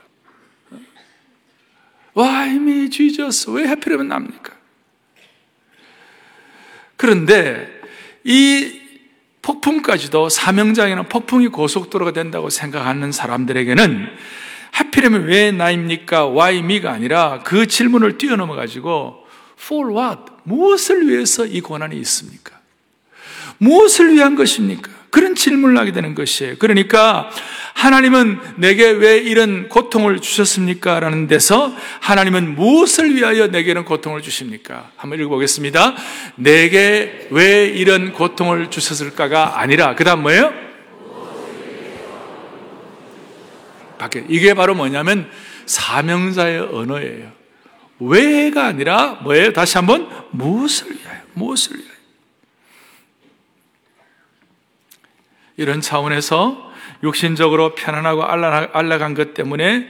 Why 2.18 2.56
me, 2.56 2.90
Jesus? 2.90 3.52
왜 3.52 3.68
해피라면 3.68 4.08
납니까? 4.08 4.54
그런데 6.98 7.82
이 8.24 8.81
폭풍까지도 9.42 10.30
사명장에는 10.30 11.10
폭풍이 11.10 11.48
고속도로가 11.48 12.12
된다고 12.12 12.50
생각하는 12.50 13.12
사람들에게는 13.12 14.08
하필이면 14.72 15.24
왜 15.24 15.52
나입니까? 15.52 16.30
why 16.30 16.60
me가 16.60 16.92
아니라 16.92 17.42
그 17.44 17.68
질문을 17.68 18.18
뛰어넘어 18.18 18.56
가지고 18.56 19.26
for 19.60 19.94
what? 19.94 20.22
무엇을 20.44 21.08
위해서 21.08 21.46
이 21.46 21.62
고난이 21.62 21.98
있습니까? 21.98 22.61
무엇을 23.62 24.14
위한 24.14 24.36
것입니까? 24.36 24.90
그런 25.12 25.36
질문을 25.36 25.78
하게 25.78 25.92
되는 25.92 26.16
것이에요. 26.16 26.56
그러니까 26.58 27.30
하나님은 27.74 28.40
내게 28.56 28.90
왜 28.90 29.18
이런 29.18 29.70
고통을 29.70 30.20
주셨습니까? 30.20 31.00
라는 31.00 31.28
데서 31.28 31.72
하나님은 32.00 32.56
무엇을 32.56 33.16
위하여 33.16 33.48
내게는 33.48 33.86
고통을 33.86 34.22
주십니까? 34.24 34.90
한번 34.96 35.20
읽어보겠습니다. 35.20 35.96
내게 36.36 37.28
왜 37.30 37.68
이런 37.68 38.14
고통을 38.14 38.72
주셨을까가 38.72 39.60
아니라, 39.60 39.96
그 39.96 40.04
다음 40.04 40.24
뭐예요? 40.24 40.52
밖에. 44.00 44.24
이게 44.28 44.56
바로 44.56 44.74
뭐냐면 44.74 45.30
사명자의 45.68 46.62
언어예요. 46.74 47.32
왜가 48.00 48.66
아니라 48.66 49.20
뭐예요? 49.22 49.54
다시 49.54 49.78
한번 49.78 50.10
무엇을 50.32 50.88
위하여? 50.90 51.22
무엇을 51.34 51.78
위하여? 51.78 51.91
이런 55.62 55.80
차원에서 55.80 56.72
육신적으로 57.04 57.76
편안하고 57.76 58.24
안락한 58.24 59.14
것 59.14 59.36
때문에 59.36 59.88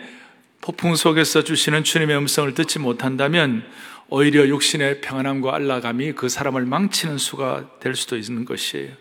폭풍 0.59 0.95
속에서 0.95 1.43
주시는 1.43 1.83
주님의 1.83 2.17
음성을 2.17 2.53
듣지 2.53 2.79
못한다면 2.79 3.63
오히려 4.09 4.45
육신의 4.47 4.99
평안함과 4.99 5.55
안락함이 5.55 6.11
그 6.13 6.27
사람을 6.27 6.65
망치는 6.65 7.17
수가 7.17 7.79
될 7.79 7.95
수도 7.95 8.17
있는 8.17 8.43
것이에요. 8.43 8.91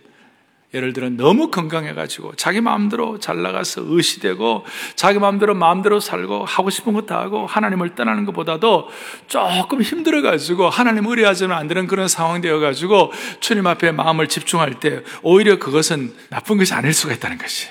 예를 0.72 0.92
들어 0.92 1.08
너무 1.08 1.50
건강해가지고 1.50 2.34
자기 2.36 2.60
마음대로 2.60 3.18
잘 3.18 3.42
나가서 3.42 3.82
의시되고 3.86 4.64
자기 4.94 5.18
마음대로 5.18 5.52
마음대로 5.54 5.98
살고 5.98 6.44
하고 6.44 6.70
싶은 6.70 6.92
것 6.92 7.06
다 7.06 7.18
하고 7.18 7.46
하나님을 7.46 7.96
떠나는 7.96 8.24
것보다도 8.26 8.88
조금 9.26 9.82
힘들어가지고 9.82 10.68
하나님 10.70 11.06
의뢰하지는 11.06 11.56
안 11.56 11.66
되는 11.66 11.88
그런 11.88 12.06
상황 12.06 12.40
되어가지고 12.40 13.12
주님 13.40 13.66
앞에 13.66 13.90
마음을 13.90 14.28
집중할 14.28 14.78
때 14.78 15.02
오히려 15.22 15.58
그것은 15.58 16.14
나쁜 16.28 16.56
것이 16.58 16.72
아닐 16.72 16.92
수가 16.92 17.14
있다는 17.14 17.38
것이. 17.38 17.66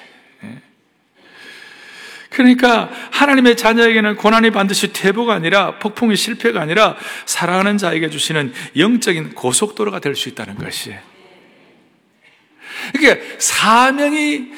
그러니까 2.32 2.90
하나님의 3.12 3.56
자녀에게는 3.58 4.16
고난이 4.18 4.52
반드시 4.52 4.94
퇴보가 4.94 5.34
아니라 5.34 5.80
폭풍이 5.80 6.16
실패가 6.16 6.62
아니라 6.62 6.96
사랑하는 7.26 7.78
자에게 7.78 8.10
주시는 8.10 8.54
영적인 8.78 9.36
고속도로가 9.36 10.00
될 10.00 10.16
수 10.16 10.28
있다는 10.30 10.56
것이에요. 10.56 11.19
그러니까 12.98 13.26
사명이 13.38 14.52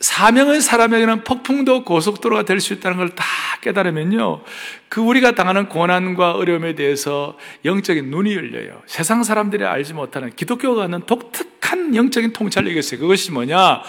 사명의 0.00 0.62
사람에게는 0.62 1.24
폭풍도 1.24 1.84
고속도로가 1.84 2.44
될 2.44 2.58
수 2.60 2.72
있다는 2.72 2.96
걸 2.96 3.10
다 3.14 3.24
깨달으면요. 3.60 4.42
그 4.88 5.02
우리가 5.02 5.32
당하는 5.32 5.68
고난과 5.68 6.32
어려움에 6.32 6.74
대해서 6.74 7.36
영적인 7.66 8.10
눈이 8.10 8.34
열려요. 8.34 8.80
세상 8.86 9.22
사람들이 9.22 9.64
알지 9.64 9.92
못하는 9.92 10.30
기독교가 10.34 10.82
갖는 10.82 11.02
독특한 11.04 11.94
영적인 11.94 12.32
통찰력이 12.32 12.78
있어요. 12.78 13.00
그것이 13.00 13.30
뭐냐? 13.32 13.82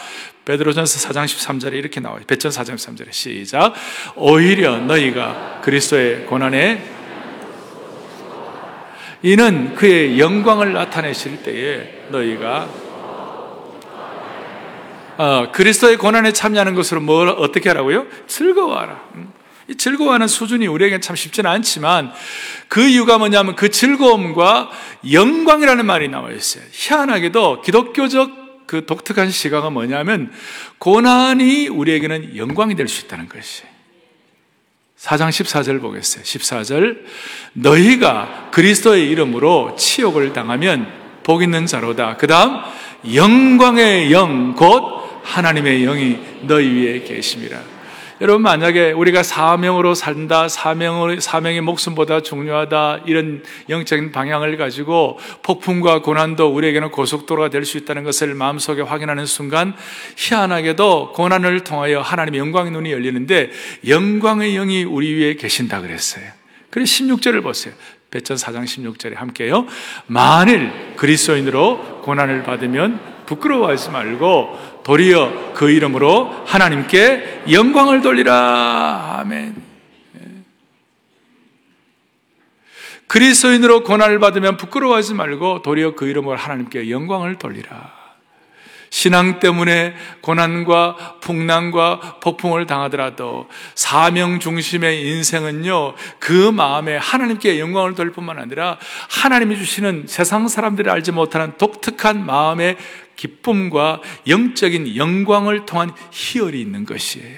베드로전서 0.44 1.08
4장 1.08 1.24
13절에 1.24 1.74
이렇게 1.76 2.02
나와요. 2.02 2.22
베전 2.28 2.52
4장 2.52 2.76
13절에 2.76 3.14
시작. 3.14 3.74
오히려 4.16 4.78
너희가 4.80 5.62
그리스도의 5.64 6.26
고난에 6.26 6.84
이는 9.24 9.76
그의 9.76 10.20
영광을 10.20 10.74
나타내실 10.74 11.44
때에 11.44 12.08
너희가 12.10 12.68
어, 15.18 15.52
그리스도의 15.52 15.98
고난에 15.98 16.32
참여하는 16.34 16.76
것으로 16.76 17.02
뭘 17.02 17.30
어떻게 17.30 17.70
하라고요? 17.70 18.08
즐거워하라. 18.28 19.10
음. 19.16 19.34
이 19.68 19.76
즐거워하는 19.76 20.28
수준이 20.28 20.68
우리에게 20.68 21.00
참 21.00 21.16
쉽지는 21.16 21.50
않지만 21.50 22.12
그 22.68 22.86
이유가 22.88 23.18
뭐냐면 23.18 23.56
그 23.56 23.70
즐거움과 23.70 24.70
영광이라는 25.12 25.86
말이 25.86 26.10
나와 26.10 26.32
있어요. 26.32 26.64
희한하게도 26.72 27.62
기독교적 27.62 28.68
그 28.68 28.86
독특한 28.86 29.30
시각은 29.30 29.74
뭐냐면 29.74 30.32
고난이 30.78 31.68
우리에게는 31.68 32.38
영광이 32.38 32.76
될 32.76 32.88
수 32.88 33.06
있다는 33.06 33.28
것이. 33.30 33.64
4장 34.98 35.30
14절 35.30 35.82
보겠어요. 35.82 36.24
14절. 36.24 37.04
너희가 37.54 38.50
그리스도의 38.52 39.10
이름으로 39.10 39.76
치욕을 39.76 40.32
당하면 40.32 40.92
복 41.24 41.44
있는 41.44 41.66
자로다. 41.66 42.18
그 42.18 42.28
다음, 42.28 42.62
영광의 43.14 44.12
영, 44.12 44.54
곧 44.56 45.02
하나님의 45.24 45.84
영이 45.84 46.20
너희 46.44 46.68
위에 46.68 47.04
계심이라. 47.04 47.82
여러분 48.22 48.44
만약에 48.44 48.92
우리가 48.92 49.24
사명으로 49.24 49.96
산다, 49.96 50.48
사명을 50.48 51.22
사명이 51.22 51.62
목숨보다 51.62 52.22
중요하다 52.22 53.02
이런 53.08 53.44
영적인 53.68 54.12
방향을 54.12 54.58
가지고 54.58 55.18
폭풍과 55.42 56.04
고난도 56.04 56.54
우리에게는 56.54 56.92
고속도로가 56.92 57.50
될 57.50 57.66
수 57.66 57.80
있다는 57.80 58.04
것을 58.04 58.36
마음속에 58.36 58.84
확인하는 58.84 59.26
순간 59.26 59.74
희한하게도 60.18 61.14
고난을 61.14 61.62
통하여 61.62 62.02
하나님의 62.02 62.40
영광의 62.40 62.72
눈이 62.72 62.92
열리는데 62.92 63.50
영광의 63.88 64.54
영이 64.54 64.84
우리 64.84 65.16
위에 65.16 65.34
계신다 65.34 65.82
그랬어요. 65.82 66.26
그래 66.70 66.84
16절을 66.86 67.42
보세요. 67.42 67.74
배천 68.12 68.36
4장 68.36 68.66
16절에 68.66 69.16
함께요. 69.16 69.66
만일 70.06 70.70
그리스도인으로 70.98 72.02
고난을 72.02 72.44
받으면 72.44 73.00
부끄러워하지 73.26 73.92
말고 73.92 74.82
도리어 74.84 75.54
그 75.54 75.70
이름으로 75.70 76.44
하나님께 76.46 77.44
영광을 77.52 78.02
돌리라. 78.02 79.20
아멘. 79.20 79.56
예. 80.16 80.28
그리스도인으로 83.08 83.84
고난을 83.84 84.20
받으면 84.20 84.58
부끄러워하지 84.58 85.14
말고 85.14 85.62
도리어 85.62 85.96
그 85.96 86.08
이름으로 86.08 86.36
하나님께 86.36 86.90
영광을 86.90 87.38
돌리라. 87.38 88.01
신앙 88.92 89.40
때문에 89.40 89.96
고난과 90.20 91.20
풍랑과 91.22 92.20
폭풍을 92.22 92.68
당하더라도 92.68 93.48
사명 93.74 94.40
중심의 94.40 95.08
인생은요, 95.08 95.96
그 96.20 96.52
마음에 96.52 96.98
하나님께 96.98 97.58
영광을 97.60 97.96
돌릴 97.96 98.12
뿐만 98.12 98.38
아니라 98.38 98.78
하나님이 99.10 99.58
주시는 99.58 100.06
세상 100.08 100.50
사람들이 100.50 100.90
알지 100.90 101.14
못하는 101.14 101.54
독특한 101.58 102.26
마음의 102.26 102.76
기쁨과 103.16 104.02
영적인 104.28 104.98
영광을 104.98 105.66
통한 105.66 105.92
희열이 106.12 106.60
있는 106.60 106.86
것이에요. 106.86 107.38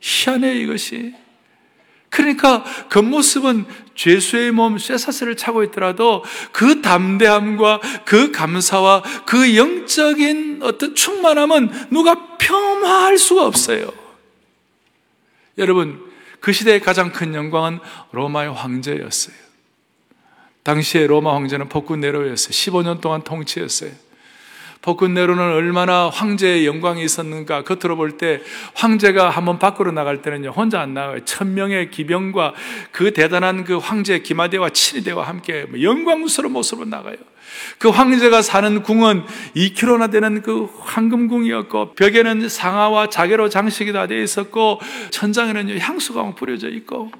희한해 0.00 0.56
이것이. 0.56 1.14
그러니까 2.10 2.64
겉모습은 2.90 3.64
죄수의 4.00 4.50
몸 4.52 4.78
쇠사슬을 4.78 5.36
차고 5.36 5.62
있더라도 5.64 6.24
그 6.52 6.80
담대함과 6.80 7.80
그 8.06 8.32
감사와 8.32 9.02
그 9.26 9.56
영적인 9.56 10.60
어떤 10.62 10.94
충만함은 10.94 11.90
누가 11.90 12.38
폄하할 12.38 13.18
수가 13.18 13.44
없어요. 13.44 13.92
여러분, 15.58 16.02
그 16.40 16.50
시대의 16.50 16.80
가장 16.80 17.12
큰 17.12 17.34
영광은 17.34 17.80
로마의 18.12 18.54
황제였어요. 18.54 19.36
당시에 20.62 21.06
로마 21.06 21.34
황제는 21.34 21.68
폭군 21.68 22.00
네로였어요. 22.00 22.52
15년 22.52 23.02
동안 23.02 23.20
통치했어요. 23.22 23.90
폭군 24.82 25.12
네로는 25.12 25.42
얼마나 25.42 26.08
황제의 26.08 26.66
영광이 26.66 27.04
있었는가. 27.04 27.64
겉으로 27.64 27.96
볼 27.96 28.16
때 28.16 28.40
황제가 28.74 29.28
한번 29.30 29.58
밖으로 29.58 29.92
나갈 29.92 30.22
때는요 30.22 30.50
혼자 30.50 30.80
안 30.80 30.94
나가요. 30.94 31.24
천명의 31.24 31.90
기병과 31.90 32.54
그 32.90 33.12
대단한 33.12 33.64
그 33.64 33.76
황제 33.76 34.20
기마대와 34.20 34.70
친위대와 34.70 35.28
함께 35.28 35.66
영광스러운 35.80 36.52
모습으로 36.52 36.88
나가요. 36.88 37.16
그 37.78 37.88
황제가 37.88 38.42
사는 38.42 38.82
궁은 38.82 39.24
2km나 39.54 40.10
되는 40.10 40.40
그 40.40 40.68
황금궁이었고 40.80 41.94
벽에는 41.94 42.48
상아와 42.48 43.08
자개로 43.08 43.48
장식이 43.48 43.92
다 43.92 44.06
되어 44.06 44.22
있었고 44.22 44.80
천장에는 45.10 45.78
향수가 45.78 46.34
뿌려져 46.36 46.68
있고 46.68 47.10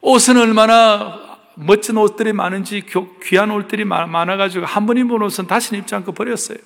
옷은 0.00 0.36
얼마나 0.36 1.33
멋진 1.56 1.96
옷들이 1.96 2.32
많은지 2.32 2.84
귀한 3.22 3.50
옷들이 3.50 3.84
많아가지고 3.84 4.66
한 4.66 4.86
번 4.86 4.96
입은 4.96 5.22
옷은 5.22 5.46
다시는 5.46 5.80
입지 5.80 5.94
않고 5.94 6.12
버렸어요. 6.12 6.58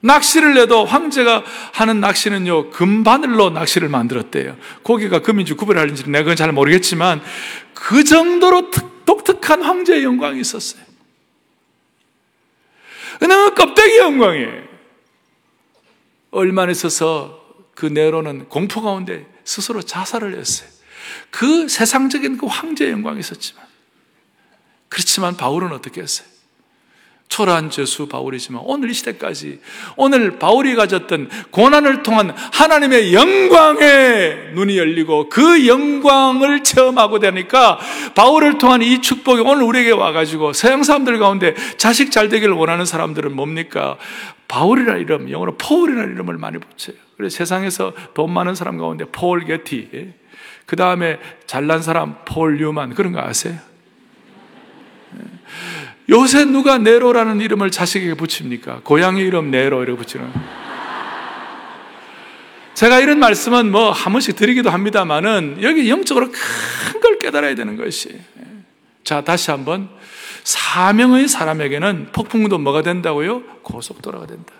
낚시를 0.00 0.54
내도 0.54 0.84
황제가 0.84 1.44
하는 1.72 2.00
낚시는요, 2.00 2.70
금바늘로 2.70 3.50
낚시를 3.50 3.88
만들었대요. 3.88 4.56
고기가 4.82 5.20
금인지 5.20 5.54
구별하는지 5.54 6.10
내가 6.10 6.24
그건 6.24 6.36
잘 6.36 6.52
모르겠지만, 6.52 7.22
그 7.72 8.04
정도로 8.04 8.70
독특한 9.06 9.62
황제의 9.62 10.04
영광이 10.04 10.40
있었어요. 10.40 10.82
그냥 13.18 13.54
껍데기 13.54 13.96
영광이에요. 13.98 14.64
얼마 16.32 16.66
있어서 16.66 17.42
그 17.74 17.86
네로는 17.86 18.50
공포 18.50 18.82
가운데 18.82 19.26
스스로 19.44 19.80
자살을 19.80 20.36
했어요. 20.38 20.68
그 21.30 21.68
세상적인 21.68 22.38
그 22.38 22.46
황제의 22.46 22.92
영광이 22.92 23.20
있었지만 23.20 23.64
그렇지만 24.88 25.36
바울은 25.36 25.72
어떻게 25.72 26.00
했어요? 26.00 26.34
초라한 27.28 27.70
죄수 27.70 28.06
바울이지만 28.06 28.62
오늘 28.64 28.90
이 28.90 28.94
시대까지 28.94 29.58
오늘 29.96 30.38
바울이 30.38 30.76
가졌던 30.76 31.30
고난을 31.50 32.04
통한 32.04 32.32
하나님의 32.52 33.12
영광에 33.12 34.52
눈이 34.54 34.78
열리고 34.78 35.28
그 35.30 35.66
영광을 35.66 36.62
체험하고 36.62 37.18
되니까 37.18 37.78
바울을 38.14 38.58
통한 38.58 38.82
이 38.82 39.00
축복이 39.00 39.40
오늘 39.40 39.64
우리에게 39.64 39.90
와가지고 39.90 40.52
서양 40.52 40.84
사람들 40.84 41.18
가운데 41.18 41.54
자식 41.76 42.12
잘 42.12 42.28
되기를 42.28 42.54
원하는 42.54 42.84
사람들은 42.84 43.34
뭡니까? 43.34 43.96
바울이라 44.46 44.98
이름, 44.98 45.30
영어로 45.30 45.56
폴이라는 45.56 46.14
이름을 46.14 46.36
많이 46.38 46.58
붙여요. 46.58 46.96
그래서 47.16 47.38
세상에서 47.38 47.94
돈 48.12 48.32
많은 48.32 48.54
사람 48.54 48.78
가운데 48.78 49.06
폴 49.06 49.44
게티, 49.44 49.88
예? 49.94 50.14
그 50.66 50.76
다음에 50.76 51.18
잘난 51.46 51.82
사람 51.82 52.16
폴 52.24 52.56
뉴만 52.58 52.94
그런 52.94 53.12
거 53.12 53.20
아세요? 53.20 53.58
요새 56.10 56.44
누가 56.44 56.78
네로라는 56.78 57.40
이름을 57.40 57.70
자식에게 57.70 58.14
붙입니까? 58.14 58.80
고양이 58.84 59.20
이름 59.22 59.50
네로 59.50 59.82
이렇게 59.82 59.98
붙이는. 59.98 60.30
제가 62.74 62.98
이런 63.00 63.18
말씀은 63.20 63.70
뭐 63.70 63.92
한 63.92 64.12
번씩 64.12 64.34
드리기도 64.36 64.68
합니다만은 64.70 65.58
여기 65.62 65.88
영적으로 65.88 66.30
큰 66.30 67.00
걸 67.00 67.18
깨달아야 67.18 67.54
되는 67.54 67.76
것이. 67.76 68.18
자, 69.04 69.22
다시 69.22 69.50
한번. 69.50 69.88
사명의 70.42 71.28
사람에게는 71.28 72.12
폭풍도 72.12 72.58
뭐가 72.58 72.82
된다고요? 72.82 73.42
고속도로가 73.62 74.26
된다. 74.26 74.52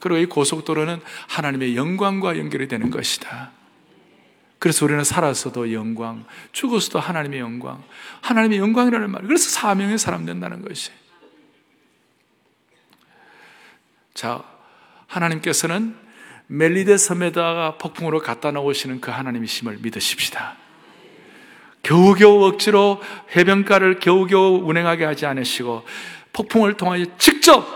그리고 0.00 0.18
이 0.18 0.26
고속도로는 0.26 1.00
하나님의 1.28 1.76
영광과 1.76 2.38
연결이 2.38 2.68
되는 2.68 2.90
것이다. 2.90 3.52
그래서 4.60 4.84
우리는 4.84 5.02
살아서도 5.02 5.72
영광, 5.72 6.26
죽어서도 6.52 7.00
하나님의 7.00 7.40
영광, 7.40 7.82
하나님의 8.20 8.58
영광이라는 8.58 9.10
말. 9.10 9.22
그래서 9.22 9.48
사명의 9.48 9.98
사람 9.98 10.26
된다는 10.26 10.62
것이. 10.62 10.90
자, 14.12 14.44
하나님께서는 15.06 15.96
멜리데 16.46 16.98
섬에다가 16.98 17.78
폭풍으로 17.78 18.20
갖다 18.20 18.50
놓으시는 18.50 19.00
그 19.00 19.10
하나님이심을 19.10 19.78
믿으십시다. 19.80 20.56
겨우겨우 21.82 22.44
억지로 22.44 23.00
해변가를 23.34 23.98
겨우겨우 23.98 24.68
운행하게 24.68 25.06
하지 25.06 25.24
않으시고 25.24 25.86
폭풍을 26.34 26.76
통하여 26.76 27.06
직접 27.16 27.66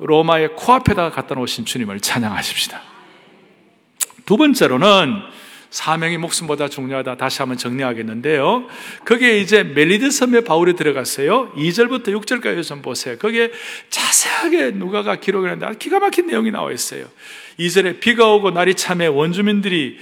로마의 0.00 0.56
코앞에다가 0.56 1.10
갖다 1.10 1.36
놓으신 1.36 1.66
주님을 1.66 2.00
찬양하십시다. 2.00 2.80
두 4.26 4.36
번째로는 4.36 5.22
사명이 5.72 6.18
목숨보다 6.18 6.68
중요하다. 6.68 7.16
다시 7.16 7.38
한번 7.38 7.56
정리하겠는데요. 7.56 8.66
거기에 9.06 9.38
이제 9.38 9.62
멜리드 9.62 10.10
섬에 10.10 10.42
바울이 10.42 10.76
들어갔어요. 10.76 11.50
2절부터 11.56 12.08
6절까지 12.08 12.62
좀 12.62 12.82
보세요. 12.82 13.16
거기에 13.16 13.50
자세하게 13.88 14.72
누가가 14.72 15.16
기록을 15.16 15.50
했는데 15.50 15.74
기가 15.78 15.98
막힌 15.98 16.26
내용이 16.26 16.50
나와 16.50 16.70
있어요. 16.72 17.06
2절에 17.62 18.00
비가 18.00 18.32
오고 18.32 18.50
날이 18.50 18.74
참해 18.74 19.06
원주민들이 19.06 19.98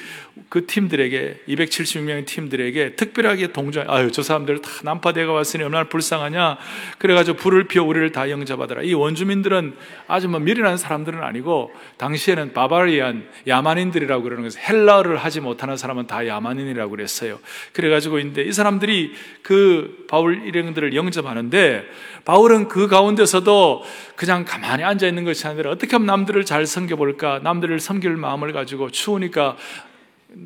그 0.48 0.66
팀들에게 0.66 1.42
276명의 1.48 2.24
팀들에게 2.24 2.96
특별하게 2.96 3.52
동조 3.52 3.84
아유 3.86 4.10
저 4.10 4.22
사람들 4.22 4.62
다 4.62 4.70
난파대가 4.82 5.32
왔으니 5.32 5.62
얼마나 5.64 5.88
불쌍하냐? 5.88 6.56
그래가지고 6.98 7.36
불을 7.36 7.64
피워 7.68 7.86
우리를 7.86 8.10
다 8.12 8.30
영접하더라. 8.30 8.82
이 8.82 8.94
원주민들은 8.94 9.74
아주 10.08 10.28
뭐 10.28 10.40
미련한 10.40 10.78
사람들은 10.78 11.22
아니고 11.22 11.72
당시에는 11.98 12.52
바바리안 12.52 13.28
야만인들이라고 13.46 14.22
그러는 14.22 14.44
것을 14.44 14.60
헬라어를 14.60 15.18
하지 15.18 15.40
못하는 15.40 15.76
사람은 15.76 16.06
다 16.06 16.26
야만인이라고 16.26 16.90
그랬어요. 16.90 17.38
그래가지고 17.72 18.18
인데 18.18 18.42
이 18.42 18.52
사람들이 18.52 19.12
그 19.42 20.06
바울 20.08 20.46
일행들을 20.46 20.94
영접하는데 20.94 21.84
바울은 22.24 22.68
그 22.68 22.88
가운데서도 22.88 23.82
그냥 24.20 24.44
가만히 24.44 24.84
앉아 24.84 25.06
있는 25.06 25.24
것이 25.24 25.46
아니라 25.46 25.70
어떻게 25.70 25.92
하면 25.92 26.04
남들을 26.04 26.44
잘 26.44 26.66
섬겨볼까 26.66 27.38
남들을 27.38 27.80
섬길 27.80 28.18
마음을 28.18 28.52
가지고 28.52 28.90
추우니까 28.90 29.56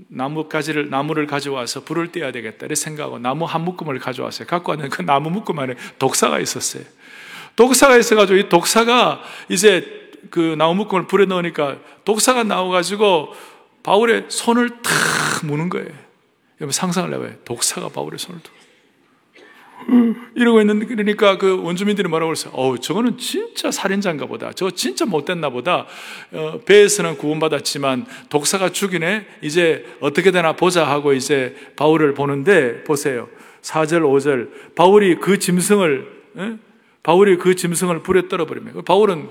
나무가지를 0.07 0.91
나무를 0.91 1.27
가져와서 1.27 1.83
불을 1.83 2.13
떼야 2.13 2.31
되겠다 2.31 2.67
이렇게 2.67 2.77
생각하고 2.77 3.19
나무 3.19 3.47
한 3.47 3.63
묶음을 3.63 3.99
가져왔어요. 3.99 4.47
갖고 4.47 4.71
왔는 4.71 4.91
그 4.91 5.03
나무 5.03 5.29
묶음 5.29 5.59
안에 5.59 5.75
독사가 5.99 6.39
있었어요. 6.39 6.85
독사가 7.57 7.97
있어가지고 7.97 8.39
이 8.39 8.49
독사가 8.49 9.25
이제 9.49 10.13
그 10.31 10.55
나무 10.57 10.77
묶음을 10.77 11.09
불에 11.09 11.27
넣으니까 11.27 11.79
독사가 12.05 12.45
나와가지고 12.45 13.33
바울의 13.83 14.27
손을 14.29 14.71
탁 14.83 14.93
무는 15.43 15.69
거예요. 15.69 15.89
여러분 16.61 16.71
상상을 16.71 17.13
해봐요. 17.13 17.33
독사가 17.45 17.89
바울의 17.89 18.21
손을 18.21 18.41
탁. 18.41 18.53
이러고 20.35 20.61
있는 20.61 20.87
그러니까 20.87 21.39
그 21.39 21.63
원주민들이 21.63 22.09
뭐라고 22.09 22.29
그랬어요? 22.31 22.53
어우 22.55 22.79
저거는 22.79 23.19
진짜 23.19 23.71
살인자인가 23.71 24.27
보다. 24.27 24.53
저거 24.53 24.71
진짜 24.71 25.05
못됐나 25.05 25.51
보다. 25.51 25.87
어, 26.33 26.61
배에서는 26.65 27.19
구원받았지만 27.19 28.07
독사가 28.29 28.71
죽이네. 28.71 29.27
이제 29.43 29.85
어떻게 30.01 30.31
되나 30.31 30.55
보자 30.55 30.85
하고 30.87 31.13
이제 31.13 31.57
바울을 31.77 32.15
보는데 32.15 32.85
보세요. 32.85 33.29
4절 33.63 34.03
5절 34.03 34.75
바울이 34.75 35.17
그 35.17 35.39
짐승을 35.39 36.07
에? 36.39 36.57
바울이 37.03 37.37
그 37.37 37.55
짐승을 37.55 38.03
불에 38.03 38.29
떨어버리면 38.29 38.85
바울은 38.85 39.29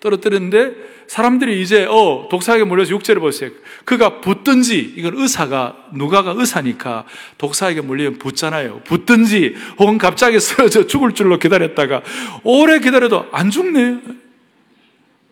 떨어뜨렸는데 0.00 0.74
사람들이 1.06 1.60
이제 1.60 1.86
어 1.88 2.28
독사에게 2.30 2.64
몰려서 2.64 2.92
육체를 2.92 3.20
보세요. 3.20 3.50
그가 3.84 4.20
붙든지 4.20 4.94
이건 4.96 5.16
의사가 5.16 5.88
누가가 5.92 6.34
의사니까 6.36 7.04
독사에게 7.38 7.82
몰리면 7.82 8.18
붙잖아요. 8.18 8.80
붙든지 8.84 9.54
혹은 9.78 9.98
갑자기 9.98 10.38
쓰러져 10.40 10.86
죽을 10.86 11.12
줄로 11.12 11.38
기다렸다가 11.38 12.02
오래 12.42 12.78
기다려도 12.78 13.26
안 13.32 13.50
죽네. 13.50 14.00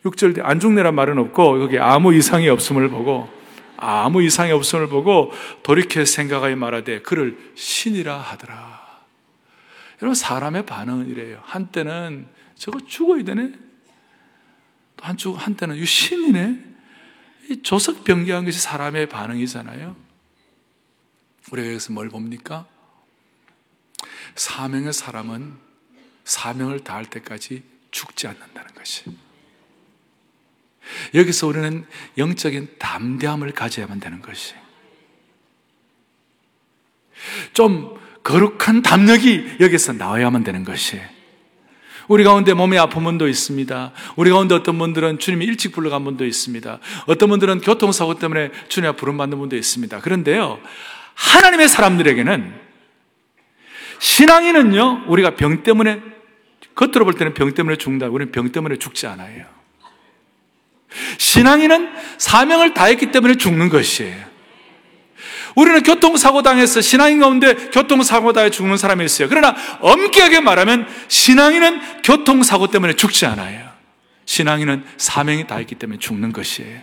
6절 0.05 0.35
뒤안 0.35 0.61
죽네란 0.61 0.95
말은 0.95 1.19
없고 1.19 1.63
여기 1.63 1.79
아무 1.79 2.15
이상이 2.15 2.49
없음을 2.49 2.89
보고 2.89 3.29
아무 3.77 4.23
이상이 4.23 4.53
없음을 4.53 4.89
보고 4.89 5.33
돌이켜 5.63 6.05
생각하여 6.05 6.57
말하되 6.57 7.01
그를 7.03 7.39
신이라 7.55 8.17
하더라. 8.17 8.89
여러분 10.03 10.15
사람의 10.15 10.67
반응은 10.67 11.09
이래요. 11.09 11.39
한때는 11.43 12.27
저거 12.57 12.81
죽어야 12.87 13.25
되네. 13.25 13.53
한쪽 15.01 15.35
한때는 15.35 15.77
이 15.77 15.85
신이네. 15.85 16.65
이 17.51 17.63
조석 17.63 18.05
변경한 18.05 18.45
것이 18.45 18.59
사람의 18.59 19.09
반응이잖아요. 19.09 19.97
우리가 21.51 21.69
여기서 21.69 21.93
뭘 21.93 22.09
봅니까? 22.09 22.67
사명의 24.35 24.93
사람은 24.93 25.57
사명을 26.25 26.85
다할 26.85 27.07
때까지 27.07 27.63
죽지 27.91 28.27
않는다는 28.27 28.75
것이. 28.75 29.05
여기서 31.15 31.47
우리는 31.47 31.87
영적인 32.17 32.77
담대함을 32.79 33.53
가져야만 33.53 34.01
되는 34.01 34.21
것이. 34.21 34.55
좀 37.53 37.99
거룩한 38.23 38.83
담력이 38.83 39.57
여기서 39.61 39.95
나와야만 39.95 40.45
되는 40.45 40.65
것이에요. 40.65 41.18
우리 42.09 42.25
가운데 42.25 42.55
몸에 42.55 42.79
아픈 42.79 43.05
분도 43.05 43.29
있습니다. 43.29 43.93
우리 44.17 44.31
가운데 44.31 44.55
어떤 44.55 44.79
분들은 44.79 45.19
주님이 45.19 45.45
일찍 45.45 45.73
불러간 45.73 46.05
분도 46.05 46.25
있습니다. 46.25 46.79
어떤 47.07 47.29
분들은 47.29 47.61
교통사고 47.61 48.19
때문에 48.19 48.51
주님 48.69 48.89
앞 48.89 48.97
부름받는 48.97 49.39
분도 49.39 49.57
있습니다. 49.57 50.01
그런데요, 50.01 50.59
하나님의 51.15 51.69
사람들에게는 51.69 52.55
신앙인은요, 53.99 55.05
우리가 55.09 55.37
병 55.37 55.63
때문에, 55.63 56.01
겉으로 56.75 57.05
볼 57.05 57.15
때는 57.15 57.35
병 57.35 57.53
때문에 57.53 57.77
죽는다. 57.77 58.07
우리는 58.07 58.33
병 58.33 58.51
때문에 58.53 58.77
죽지 58.77 59.07
않아요. 59.07 59.45
신앙인은 61.19 61.93
사명을 62.17 62.75
다했기 62.75 63.11
때문에 63.11 63.35
죽는 63.35 63.69
것이에요. 63.69 64.28
우리는 65.59 65.83
교통사고 65.83 66.43
당해서 66.43 66.81
신앙인 66.81 67.19
가운데 67.19 67.53
교통사고 67.73 68.33
당해 68.33 68.49
죽는 68.49 68.77
사람이 68.77 69.05
있어요. 69.05 69.29
그러나 69.29 69.57
엄격하게 69.81 70.39
말하면 70.39 70.87
신앙인은 71.09 72.03
교통사고 72.05 72.69
때문에 72.69 72.93
죽지 72.93 73.27
않아요. 73.27 73.69
신앙인은 74.25 74.85
사명이 74.99 75.49
다했기 75.49 75.75
때문에 75.75 75.99
죽는 75.99 76.33
것이에요. 76.33 76.79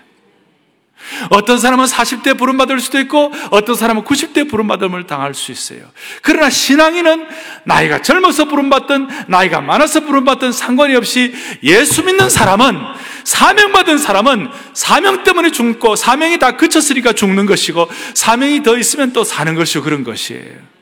어떤 1.30 1.58
사람은 1.58 1.86
40대 1.86 2.38
부름받을 2.38 2.82
수도 2.82 3.00
있고 3.00 3.32
어떤 3.52 3.76
사람은 3.76 4.04
90대 4.04 4.50
부름받음을 4.50 5.08
당할 5.08 5.34
수 5.34 5.54
있어요. 5.54 5.80
그러나 6.22 6.50
신앙인은 6.50 7.28
나이가 7.64 8.02
젊어서 8.02 8.44
부름받든 8.46 9.08
나이가 9.28 9.62
많아서 9.62 10.02
부름받든 10.02 10.52
상관이 10.52 10.98
없이 10.98 11.34
예수 11.64 12.04
믿는 12.04 12.30
사람은 12.30 12.78
사명받은 13.26 13.98
사람은 13.98 14.50
사명 14.74 15.24
때문에 15.24 15.52
죽고 15.52 15.96
사명이 15.96 16.40
다 16.40 16.56
그쳤으니까 16.56 17.12
죽는 17.12 17.48
것이고 17.48 17.90
사명이 18.14 18.64
더 18.64 18.78
있으면 18.78 19.12
또 19.12 19.24
사는 19.24 19.54
것이고 19.56 19.84
그런 19.84 20.04
것이에요. 20.04 20.76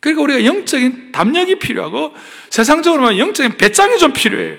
그러니까 0.00 0.22
우리가 0.22 0.44
영적인 0.44 1.12
담력이 1.12 1.58
필요하고 1.58 2.14
세상적으로 2.50 3.02
말 3.02 3.18
영적인 3.18 3.56
배짱이 3.56 3.98
좀 3.98 4.12
필요해요. 4.12 4.58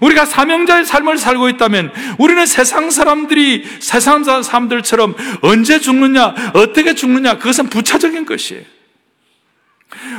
우리가 0.00 0.26
사명자의 0.26 0.84
삶을 0.84 1.18
살고 1.18 1.48
있다면 1.50 1.92
우리는 2.18 2.44
세상 2.44 2.90
사람들이 2.90 3.64
세상 3.78 4.24
사람들처럼 4.24 5.14
언제 5.42 5.78
죽느냐, 5.78 6.52
어떻게 6.54 6.94
죽느냐, 6.94 7.38
그것은 7.38 7.68
부차적인 7.68 8.26
것이에요. 8.26 8.75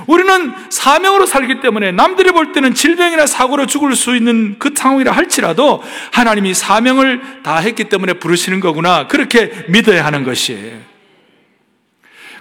우리는 0.07 0.53
사명으로 0.69 1.25
살기 1.25 1.59
때문에 1.59 1.91
남들이 1.91 2.31
볼 2.31 2.53
때는 2.53 2.73
질병이나 2.73 3.25
사고로 3.25 3.65
죽을 3.65 3.95
수 3.95 4.15
있는 4.15 4.57
그 4.59 4.71
상황이라 4.75 5.11
할지라도 5.11 5.83
하나님이 6.13 6.53
사명을 6.53 7.43
다 7.43 7.57
했기 7.57 7.85
때문에 7.85 8.13
부르시는 8.13 8.59
거구나. 8.59 9.07
그렇게 9.07 9.65
믿어야 9.67 10.05
하는 10.05 10.23
것이에요. 10.23 10.79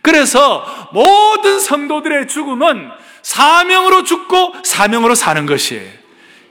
그래서 0.03 0.89
모든 0.93 1.59
성도들의 1.59 2.29
죽음은 2.29 2.91
사명으로 3.23 4.05
죽고 4.05 4.55
사명으로 4.63 5.17
사는 5.17 5.47
것이에요. 5.47 5.91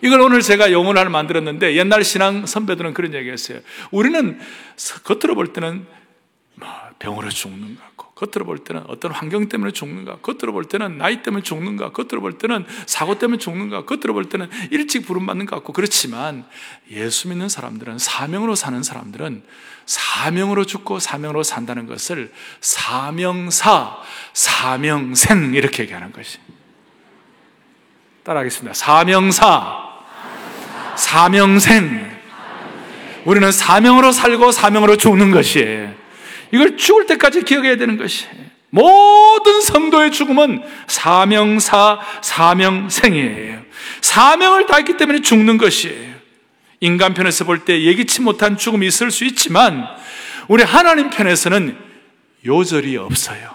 이걸 0.01 0.19
오늘 0.19 0.41
제가 0.41 0.73
영혼을 0.73 1.09
만들었는데 1.09 1.75
옛날 1.77 2.03
신앙 2.03 2.45
선배들은 2.45 2.93
그런 2.93 3.13
얘기 3.13 3.29
했어요. 3.29 3.59
우리는 3.91 4.37
겉으로 5.05 5.35
볼 5.35 5.53
때는 5.53 5.87
뭐 6.55 6.69
병으로 6.99 7.29
죽는 7.29 7.75
것 7.75 7.81
같고, 7.81 7.94
겉으로 8.15 8.45
볼 8.45 8.59
때는 8.59 8.83
어떤 8.87 9.11
환경 9.11 9.49
때문에 9.49 9.71
죽는가, 9.71 10.19
겉으로 10.21 10.53
볼 10.53 10.63
때는 10.63 10.97
나이 10.97 11.21
때문에 11.21 11.43
죽는가, 11.43 11.91
겉으로 11.91 12.21
볼 12.21 12.37
때는 12.37 12.65
사고 12.85 13.19
때문에 13.19 13.37
죽는가, 13.37 13.83
겉으로 13.83 14.13
볼 14.13 14.29
때는 14.29 14.49
일찍 14.71 15.05
부름받는 15.05 15.45
것 15.45 15.57
같고, 15.57 15.73
그렇지만 15.73 16.45
예수 16.91 17.27
믿는 17.27 17.49
사람들은 17.49 17.99
사명으로 17.99 18.55
사는 18.55 18.81
사람들은 18.81 19.43
사명으로 19.85 20.65
죽고 20.65 20.99
사명으로 20.99 21.43
산다는 21.43 21.87
것을 21.87 22.31
사명사, 22.61 23.97
사명생 24.31 25.53
이렇게 25.53 25.83
얘기하는 25.83 26.13
것이. 26.13 26.39
따라하겠습니다. 28.23 28.73
사명사, 28.73 29.83
사명생. 30.95 32.15
우리는 33.25 33.51
사명으로 33.51 34.13
살고 34.13 34.53
사명으로 34.53 34.95
죽는 34.95 35.31
것이에요. 35.31 36.04
이걸 36.55 36.77
죽을 36.77 37.05
때까지 37.05 37.43
기억해야 37.43 37.75
되는 37.75 37.97
것이에요. 37.97 38.33
모든 38.69 39.61
성도의 39.61 40.11
죽음은 40.11 40.63
사명사, 40.87 41.99
사명생이에요. 42.21 43.61
사명을 43.99 44.65
다했기 44.65 44.95
때문에 44.95 45.21
죽는 45.21 45.57
것이에요. 45.57 46.15
인간 46.79 47.13
편에서 47.13 47.43
볼 47.43 47.65
때 47.65 47.83
예기치 47.83 48.21
못한 48.21 48.57
죽음이 48.57 48.87
있을 48.87 49.11
수 49.11 49.25
있지만, 49.25 49.85
우리 50.47 50.63
하나님 50.63 51.09
편에서는 51.09 51.77
요절이 52.45 52.95
없어요. 52.97 53.53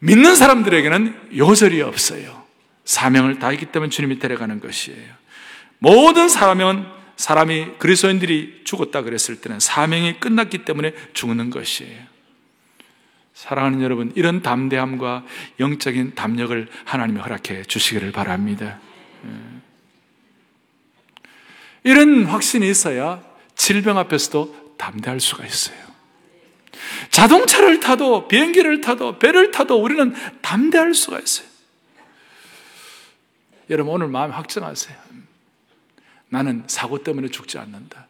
믿는 0.00 0.36
사람들에게는 0.36 1.30
요절이 1.36 1.80
없어요. 1.82 2.44
사명을 2.84 3.38
다했기 3.38 3.66
때문에 3.66 3.90
주님이 3.90 4.18
데려가는 4.18 4.60
것이에요. 4.60 5.14
모든 5.78 6.28
사명은 6.28 6.97
사람이 7.18 7.78
그리스도인들이 7.78 8.62
죽었다 8.64 9.02
그랬을 9.02 9.40
때는 9.40 9.58
사명이 9.58 10.20
끝났기 10.20 10.64
때문에 10.64 10.94
죽는 11.14 11.50
것이에요. 11.50 12.00
사랑하는 13.34 13.82
여러분, 13.82 14.12
이런 14.14 14.40
담대함과 14.40 15.26
영적인 15.58 16.14
담력을 16.14 16.68
하나님이 16.84 17.20
허락해 17.20 17.64
주시기를 17.64 18.12
바랍니다. 18.12 18.78
예. 19.24 19.30
이런 21.90 22.24
확신이 22.24 22.70
있어야 22.70 23.22
질병 23.56 23.98
앞에서도 23.98 24.76
담대할 24.78 25.18
수가 25.18 25.44
있어요. 25.44 25.76
자동차를 27.10 27.80
타도 27.80 28.28
비행기를 28.28 28.80
타도 28.80 29.18
배를 29.18 29.50
타도 29.50 29.82
우리는 29.82 30.14
담대할 30.40 30.94
수가 30.94 31.18
있어요. 31.18 31.48
여러분 33.70 33.94
오늘 33.94 34.06
마음 34.06 34.30
확정하세요. 34.30 34.96
나는 36.28 36.64
사고 36.66 37.02
때문에 37.02 37.28
죽지 37.28 37.58
않는다. 37.58 38.06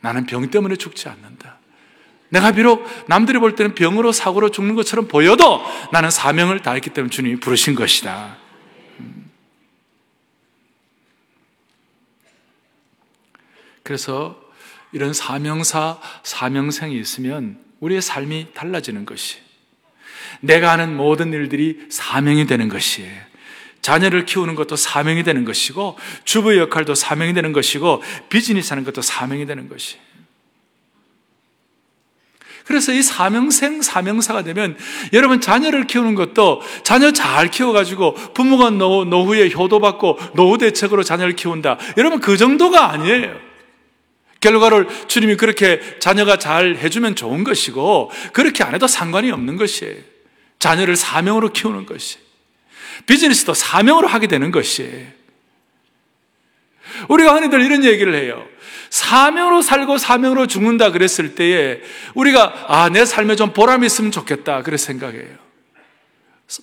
나는 0.00 0.26
병 0.26 0.48
때문에 0.50 0.76
죽지 0.76 1.08
않는다. 1.08 1.58
내가 2.30 2.52
비록 2.52 2.86
남들이 3.08 3.38
볼 3.38 3.54
때는 3.54 3.74
병으로 3.74 4.12
사고로 4.12 4.50
죽는 4.50 4.74
것처럼 4.74 5.08
보여도 5.08 5.62
나는 5.92 6.10
사명을 6.10 6.60
다했기 6.60 6.90
때문에 6.90 7.10
주님이 7.10 7.40
부르신 7.40 7.74
것이다. 7.74 8.36
음. 9.00 9.30
그래서 13.82 14.38
이런 14.92 15.12
사명사, 15.12 15.98
사명생이 16.22 16.98
있으면 16.98 17.58
우리의 17.80 18.02
삶이 18.02 18.48
달라지는 18.54 19.06
것이 19.06 19.38
내가 20.40 20.72
하는 20.72 20.96
모든 20.96 21.32
일들이 21.32 21.86
사명이 21.90 22.46
되는 22.46 22.68
것이에요. 22.68 23.27
자녀를 23.82 24.26
키우는 24.26 24.54
것도 24.54 24.76
사명이 24.76 25.22
되는 25.22 25.44
것이고 25.44 25.96
주부의 26.24 26.58
역할도 26.58 26.94
사명이 26.94 27.32
되는 27.32 27.52
것이고 27.52 28.02
비즈니스 28.28 28.72
하는 28.72 28.84
것도 28.84 29.02
사명이 29.02 29.46
되는 29.46 29.68
것이. 29.68 29.96
그래서 32.68 32.92
이 32.92 33.02
사명생 33.02 33.80
사명사가 33.80 34.42
되면 34.42 34.76
여러분 35.14 35.40
자녀를 35.40 35.86
키우는 35.86 36.14
것도 36.14 36.60
자녀 36.82 37.12
잘 37.12 37.50
키워가지고 37.50 38.12
부모가 38.34 38.68
노, 38.68 39.06
노후에 39.06 39.50
효도받고 39.50 40.18
노후 40.34 40.58
대책으로 40.58 41.02
자녀를 41.02 41.34
키운다. 41.34 41.78
여러분 41.96 42.20
그 42.20 42.36
정도가 42.36 42.90
아니에요. 42.90 43.34
결과를 44.40 44.86
주님이 45.08 45.36
그렇게 45.36 45.80
자녀가 45.98 46.36
잘 46.36 46.76
해주면 46.76 47.16
좋은 47.16 47.42
것이고 47.42 48.10
그렇게 48.34 48.62
안 48.62 48.74
해도 48.74 48.86
상관이 48.86 49.30
없는 49.30 49.56
것이에요. 49.56 49.96
자녀를 50.58 50.94
사명으로 50.94 51.54
키우는 51.54 51.86
것이. 51.86 52.18
비즈니스도 53.06 53.54
사명으로 53.54 54.08
하게 54.08 54.26
되는 54.26 54.50
것이에요. 54.50 55.06
우리가 57.08 57.34
흔히들 57.34 57.60
이런 57.62 57.84
얘기를 57.84 58.14
해요. 58.14 58.44
사명으로 58.90 59.62
살고 59.62 59.98
사명으로 59.98 60.46
죽는다 60.46 60.90
그랬을 60.90 61.34
때에 61.34 61.80
우리가 62.14 62.66
아, 62.68 62.88
내 62.88 63.04
삶에 63.04 63.36
좀 63.36 63.52
보람이 63.52 63.86
있으면 63.86 64.10
좋겠다. 64.10 64.62
그래 64.62 64.76
생각해요. 64.76 65.48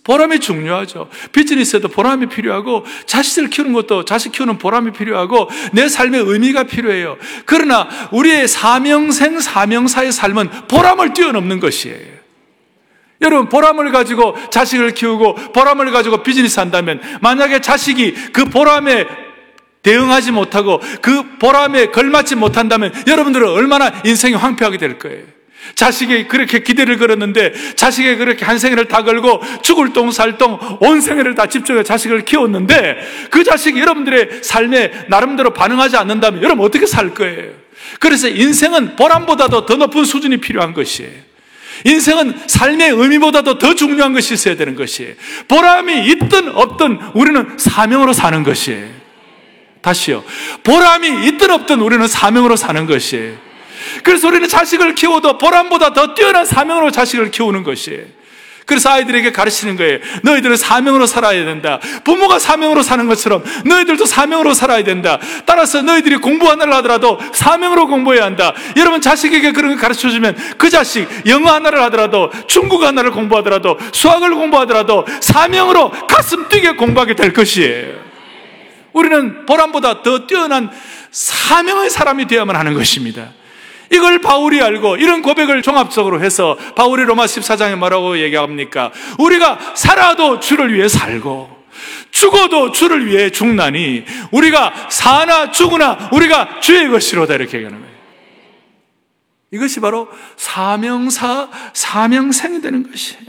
보람이 0.04 0.40
중요하죠. 0.40 1.10
비즈니스에도 1.32 1.90
보람이 1.90 2.26
필요하고 2.26 2.86
자식을 3.06 3.52
키우는 3.52 3.74
것도 3.74 4.04
자식 4.04 4.32
키우는 4.32 4.58
보람이 4.58 4.92
필요하고 4.94 5.48
내 5.74 5.88
삶의 5.88 6.22
의미가 6.26 6.64
필요해요. 6.64 7.18
그러나 7.46 7.88
우리의 8.12 8.48
사명생 8.48 9.40
사명사의 9.40 10.12
삶은 10.12 10.50
보람을 10.68 11.14
뛰어넘는 11.14 11.60
것이에요. 11.60 12.15
여러분, 13.22 13.50
보람을 13.50 13.92
가지고 13.92 14.36
자식을 14.50 14.94
키우고 14.94 15.36
보람을 15.54 15.92
가지고 15.92 16.24
비즈니스 16.24 16.60
한다면 16.60 17.02
만약에 17.22 17.62
자식이 17.62 18.14
그 18.34 18.46
보람에 18.46 19.06
대응하지 19.82 20.32
못하고 20.32 20.82
그 21.02 21.38
보람에 21.38 21.88
걸맞지 21.88 22.36
못한다면 22.36 22.92
여러분들은 23.08 23.48
얼마나 23.48 23.92
인생이 24.04 24.34
황폐하게 24.34 24.78
될 24.78 24.98
거예요. 24.98 25.24
자식이 25.76 26.28
그렇게 26.28 26.60
기대를 26.60 26.98
걸었는데 26.98 27.76
자식이 27.76 28.18
그렇게 28.18 28.46
한 28.46 28.60
생애를 28.60 28.88
다 28.88 29.04
걸고 29.04 29.42
죽을 29.62 29.94
똥 29.94 30.12
살 30.12 30.38
똥 30.38 30.60
온 30.80 31.02
생애를 31.02 31.36
다 31.36 31.48
집중해 31.48 31.84
자식을 31.84 32.26
키웠는데 32.26 32.98
그 33.30 33.44
자식이 33.44 33.80
여러분들의 33.80 34.44
삶에 34.44 35.06
나름대로 35.08 35.52
반응하지 35.52 35.98
않는다면 35.98 36.44
여러분 36.44 36.66
어떻게 36.66 36.86
살 36.86 37.14
거예요? 37.14 37.52
그래서 38.00 38.28
인생은 38.28 38.96
보람보다도 38.96 39.66
더 39.66 39.76
높은 39.76 40.06
수준이 40.06 40.38
필요한 40.38 40.74
것이에요. 40.74 41.35
인생은 41.84 42.48
삶의 42.48 42.92
의미보다도 42.92 43.58
더 43.58 43.74
중요한 43.76 44.14
것이 44.14 44.34
있어야 44.34 44.56
되는 44.56 44.76
것이에요. 44.76 45.14
보람이 45.48 46.08
있든 46.08 46.56
없든 46.56 47.00
우리는 47.14 47.58
사명으로 47.58 48.14
사는 48.14 48.44
것이에요. 48.44 48.88
다시요. 49.82 50.24
보람이 50.64 51.28
있든 51.28 51.52
없든 51.52 51.80
우리는 51.80 52.08
사명으로 52.08 52.56
사는 52.56 52.86
것이에요. 52.86 53.38
그래서 54.04 54.28
우리는 54.28 54.48
자식을 54.48 54.96
키워도 54.96 55.38
보람보다 55.38 55.94
더 55.94 56.14
뛰어난 56.16 56.46
사명으로 56.46 56.92
자식을 56.92 57.32
키우는 57.32 57.64
것이에요. 57.64 58.06
그래서 58.66 58.90
아이들에게 58.90 59.32
가르치는 59.32 59.76
거예요. 59.78 60.00
너희들은 60.24 60.58
사명으로 60.58 61.06
살아야 61.06 61.46
된다. 61.46 61.80
부모가 62.04 62.40
사명으로 62.40 62.82
사는 62.82 63.08
것처럼 63.08 63.44
너희들도 63.66 64.06
사명으로 64.06 64.54
살아야 64.54 64.84
된다. 64.84 65.20
따라서 65.46 65.82
너희들이 65.82 66.18
공부 66.18 66.50
하나를 66.50 66.74
하더라도 66.76 67.20
사명으로 67.34 67.88
공부해야 67.88 68.24
한다. 68.26 68.54
여러분 68.76 69.02
자식에게 69.02 69.52
그런 69.52 69.72
걸 69.72 69.80
가르쳐 69.80 70.10
주면 70.10 70.36
그 70.58 70.70
자식 70.70 71.08
영어 71.28 71.52
하나를 71.54 71.82
하더라도 71.84 72.32
중국어 72.48 72.88
하나를 72.88 73.12
공부하더라도 73.12 73.78
수학을 73.92 74.34
공부하더라도 74.34 75.06
사명으로 75.22 75.92
가슴 76.08 76.50
뛰게 76.50 76.72
공부하게 76.72 77.16
될 77.16 77.34
것이에요. 77.34 78.06
우리는 78.94 79.46
보람보다 79.46 80.02
더 80.02 80.26
뛰어난 80.26 80.72
사명의 81.12 81.90
사람이 81.90 82.28
되어야만 82.28 82.56
하는 82.56 82.74
것입니다. 82.74 83.30
이걸 83.96 84.20
바울이 84.20 84.62
알고 84.62 84.98
이런 84.98 85.22
고백을 85.22 85.62
종합적으로 85.62 86.22
해서 86.22 86.58
바울이 86.76 87.04
로마 87.04 87.26
14장에 87.26 87.76
뭐라고 87.76 88.20
얘기합니까? 88.20 88.92
우리가 89.18 89.74
살아도 89.76 90.40
주를 90.40 90.74
위해 90.74 90.88
살고 90.88 91.66
죽어도 92.12 92.72
주를 92.72 93.08
위해 93.08 93.30
죽나니 93.30 94.06
우리가 94.32 94.88
사나 94.90 95.52
죽으나 95.52 96.10
우리가 96.12 96.60
주의 96.62 96.90
것이로다 96.90 97.36
이렇게 97.36 97.58
얘기하는 97.58 97.80
거예요. 97.80 97.96
이것이 99.52 99.80
바로 99.80 100.10
사명사 100.38 101.50
사명생이 101.74 102.62
되는 102.62 102.90
것이에요. 102.90 103.24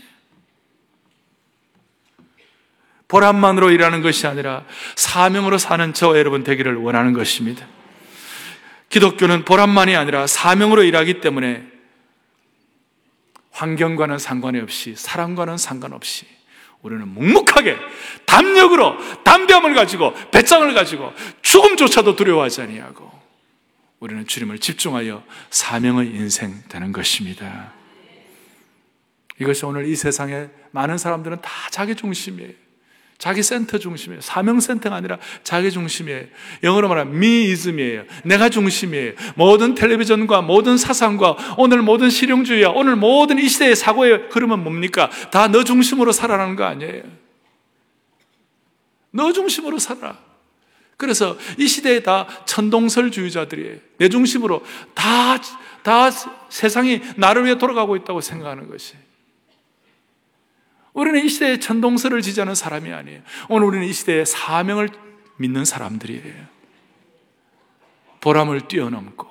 보람만으로 3.09 3.71
일하는 3.71 4.03
것이 4.03 4.27
아니라 4.27 4.65
사명으로 4.97 5.59
사는 5.59 5.93
저 5.95 6.19
여러분 6.19 6.43
되기를 6.43 6.77
원하는 6.77 7.13
것입니다. 7.13 7.67
기독교는 8.89 9.45
보람만이 9.45 9.97
아니라 9.97 10.27
사명으로 10.27 10.83
일하기 10.83 11.21
때문에 11.21 11.67
환경과는 13.51 14.19
상관이 14.19 14.61
없이 14.61 14.95
사랑과는 14.97 15.57
상관없이 15.57 16.27
우리는 16.83 17.09
묵묵하게 17.09 17.77
담력으로 18.27 18.97
담대함을 19.25 19.75
가지고 19.75 20.15
배짱을 20.31 20.75
가지고 20.75 21.13
죽음조차도 21.43 22.17
두려워하지 22.17 22.63
아니하고 22.63 23.11
우리는 23.99 24.27
주님을 24.27 24.59
집중하여 24.59 25.25
사명의 25.51 26.09
인생 26.09 26.63
되는 26.69 26.93
것입니다. 26.93 27.73
이것이 29.41 29.65
오늘 29.65 29.87
이 29.87 29.97
세상에 29.97 30.49
많은 30.71 30.99
사람들은 30.99 31.41
다 31.41 31.51
자기 31.71 31.95
중심이에요. 31.95 32.66
자기 33.19 33.43
센터 33.43 33.79
중심이에요. 33.79 34.21
사명 34.21 34.61
센터가 34.61 34.95
아니라 34.95 35.19
자기 35.43 35.71
중심이에요. 35.71 36.25
영어로 36.63 36.89
말하면 36.89 37.19
미이즘이에요. 37.19 38.05
내가 38.25 38.51
중심이에요. 38.51 39.15
모든 39.37 39.75
텔레비전과 39.75 40.43
모든 40.43 40.77
사상과 40.77 41.55
오늘 41.57 41.81
모든 41.83 42.11
실용주의와 42.11 42.73
오늘 42.73 42.95
모든 42.97 43.39
이 43.39 43.49
시대의 43.49 43.75
사고의 43.75 44.29
흐름은 44.31 44.63
뭡니까? 44.63 45.11
다 45.31 45.49
너 45.49 45.65
중심으로 45.65 46.13
살아라는 46.13 46.57
거 46.57 46.65
아니에요. 46.65 47.03
너 49.11 49.33
중심으로 49.33 49.79
살아. 49.79 50.19
그래서 50.99 51.39
이 51.59 51.67
시대에 51.67 52.03
다 52.03 52.27
천동설주의자들이에요. 52.47 53.77
내 53.99 54.09
중심으로 54.09 54.63
다, 54.95 55.39
다 55.83 56.11
세상이 56.51 57.01
나를 57.17 57.45
위해 57.45 57.57
돌아가고 57.59 57.97
있다고 57.97 58.21
생각하는 58.21 58.69
것이. 58.69 58.95
우리는 60.97 61.27
이 61.27 61.29
시대에 61.29 61.59
천동설을 61.59 62.23
지지하는 62.23 62.55
사람이 62.55 62.91
아니에요. 62.91 63.21
오늘 63.51 63.67
우리는 63.69 63.87
이 63.87 63.93
시대에 63.93 64.25
사명을 64.25 64.89
믿는 65.37 65.67
사람들이에요. 65.67 66.47
보람을 68.23 68.67
뛰어넘고, 68.67 69.29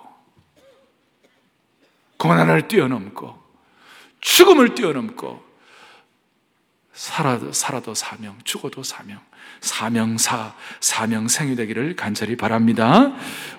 고난을 2.18 2.68
뛰어넘고, 2.68 3.44
죽음을 4.22 4.76
뛰어넘고, 4.76 5.44
살아도, 6.94 7.52
살아도 7.52 7.96
사명, 7.96 8.38
죽어도 8.44 8.84
사명, 8.84 9.20
사명사, 9.60 10.54
사명생이 10.80 11.56
되기를 11.56 11.96
간절히 11.96 12.38
바랍니다. 12.38 13.12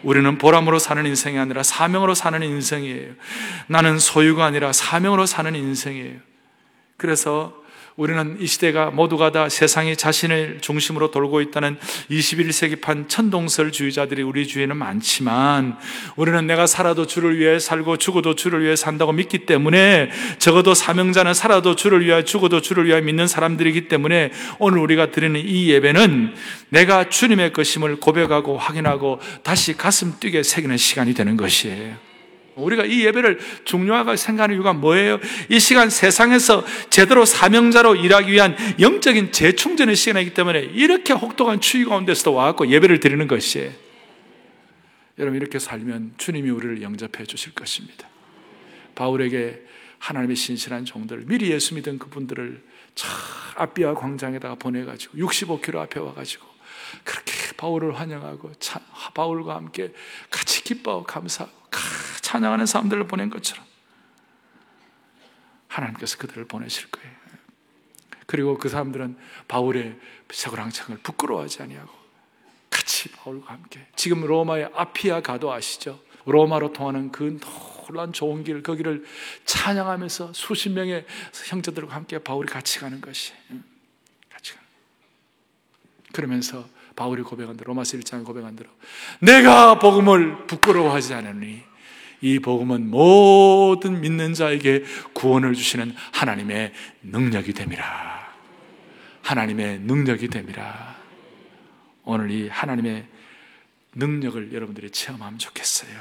우리는 0.05 0.39
보람으로 0.39 0.79
사는 0.79 1.05
인생이 1.05 1.41
아니라 1.41 1.65
사명으로 1.65 2.15
사는 2.15 2.41
인생이에요. 2.41 3.15
나는 3.67 3.99
소유가 3.99 4.45
아니라 4.45 4.73
사명으로 4.73 5.27
사는 5.27 5.53
인생이에요. 5.57 6.21
그래서 6.97 7.66
우리는 7.97 8.37
이 8.41 8.47
시대가 8.47 8.91
모두가 8.91 9.33
다 9.33 9.49
세상이 9.49 9.97
자신을 9.97 10.59
중심으로 10.61 11.11
돌고 11.11 11.41
있다는 11.41 11.79
21세기판 12.11 13.09
천동설주의자들이 13.09 14.23
우리 14.23 14.47
주위에는 14.47 14.77
많지만 14.77 15.79
우리는 16.17 16.47
내가 16.47 16.67
살아도 16.67 17.07
주를 17.07 17.39
위해 17.39 17.59
살고 17.59 17.97
죽어도 17.97 18.35
주를 18.35 18.63
위해 18.63 18.77
산다고 18.77 19.13
믿기 19.13 19.47
때문에 19.47 20.11
적어도 20.39 20.75
사명자는 20.75 21.33
살아도 21.33 21.75
주를 21.75 22.05
위해 22.05 22.23
죽어도 22.23 22.61
주를 22.61 22.85
위해 22.85 23.01
믿는 23.01 23.27
사람들이기 23.27 23.89
때문에 23.89 24.31
오늘 24.59 24.79
우리가 24.81 25.11
드리는 25.11 25.41
이 25.43 25.71
예배는 25.71 26.35
내가 26.69 27.09
주님의 27.09 27.55
것임을 27.55 27.97
고백하고 27.97 28.59
확인하고 28.59 29.21
다시 29.43 29.75
가슴 29.75 30.21
뛰게 30.21 30.43
새기는 30.43 30.77
시간이 30.77 31.15
되는 31.15 31.39
것이에요. 31.39 32.16
우리가 32.57 32.85
이 32.85 33.05
예배를 33.05 33.39
중요하게 33.65 34.17
생각하는 34.17 34.55
이유가 34.57 34.73
뭐예요? 34.73 35.21
이 35.49 35.61
시간 35.61 35.91
세상에서 35.91 36.65
제대로 36.91 37.25
사명자로 37.25 37.97
일하기 37.97 38.33
위한 38.33 38.57
영적인 38.81 39.33
재충전의 39.33 39.95
시간이기 39.95 40.35
때문에 40.35 40.61
이렇게 40.61 41.13
혹독한 41.13 41.61
추위 41.61 41.85
가운데서도 41.85 42.33
와갖고 42.33 42.69
예배를 42.69 43.01
드리는 43.01 43.27
것이에요. 43.29 43.71
여러분, 45.19 45.41
이렇게 45.41 45.59
살면 45.59 46.15
주님이 46.17 46.51
우리를 46.51 46.83
영접해 46.83 47.25
주실 47.25 47.55
것입니다. 47.55 48.09
바울에게 48.95 49.63
하나님의 49.99 50.37
신실한 50.37 50.85
종들, 50.85 51.25
미리 51.27 51.51
예수 51.51 51.75
믿은 51.75 51.99
그분들을 51.99 52.63
차 52.95 53.09
아비아 53.57 53.95
광장에다가 53.95 54.55
보내가지고 54.57 55.19
65km 55.19 55.77
앞에 55.77 56.01
와가지고 56.01 56.47
그렇게 57.05 57.33
바울을 57.57 57.99
환영하고 57.99 58.53
차, 58.59 58.81
바울과 59.15 59.55
함께 59.55 59.93
같이 60.31 60.63
기뻐하고 60.63 61.05
감사하고 61.05 61.66
찬양하는 62.23 62.67
사람들을 62.67 63.07
보낸 63.07 63.31
것처럼 63.31 63.65
하나님께서 65.69 66.19
그들을 66.19 66.47
보내실 66.47 66.91
거예요. 66.91 67.11
그리고 68.27 68.59
그 68.59 68.69
사람들은 68.69 69.17
바울의 69.49 69.99
서구랑창을 70.31 71.01
부끄러워하지 71.03 71.63
아니하고 71.63 71.93
같이 72.71 73.09
바울과 73.11 73.53
함께 73.53 73.87
지금 73.95 74.27
로마의 74.27 74.71
아피아 74.75 75.21
가도 75.21 75.53
아시죠? 75.53 76.01
로마로 76.25 76.73
통하는 76.73 77.13
그 77.13 77.39
놀란 77.87 78.13
좋은 78.13 78.43
길 78.43 78.63
거기를 78.63 79.05
찬양하면서 79.45 80.33
수십 80.33 80.71
명의 80.71 81.07
형제들과 81.49 81.95
함께 81.95 82.19
바울이 82.19 82.49
같이 82.49 82.81
가는 82.81 83.01
것이 83.01 83.33
같이 84.29 84.55
가는 84.55 84.67
그러면서 86.13 86.69
바울이 86.97 87.23
고백한 87.23 87.57
대로 87.57 87.69
로마서 87.69 87.97
1장 87.99 88.25
고백한 88.25 88.57
대로 88.57 88.71
내가 89.21 89.79
복음을 89.79 90.47
부끄러워하지 90.47 91.15
않으니 91.15 91.63
이 92.27 92.41
복음은 92.41 92.91
모든 92.91 94.01
믿는 94.01 94.35
자에게 94.35 94.83
구원을 95.13 95.55
주시는 95.55 95.95
하나님의 96.13 96.73
능력이 97.03 97.53
됨이라. 97.53 98.27
하나님의 99.23 99.79
능력이 99.81 100.27
됨이라. 100.27 100.97
오늘 102.03 102.33
이 102.33 102.49
하나님의 102.49 103.07
능력을 103.95 104.53
여러분들이 104.53 104.91
체험하면 104.91 105.39
좋겠어요. 105.39 105.97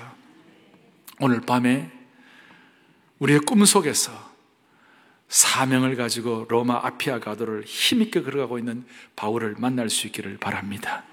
오늘 1.19 1.41
밤에 1.41 1.91
우리의 3.19 3.39
꿈 3.41 3.63
속에서 3.63 4.11
사명을 5.27 5.95
가지고 5.95 6.45
로마 6.49 6.85
아피아 6.87 7.19
가도를 7.19 7.65
힘있게 7.65 8.23
걸어가고 8.23 8.57
있는 8.57 8.83
바울을 9.15 9.55
만날 9.59 9.91
수 9.91 10.07
있기를 10.07 10.37
바랍니다. 10.37 11.03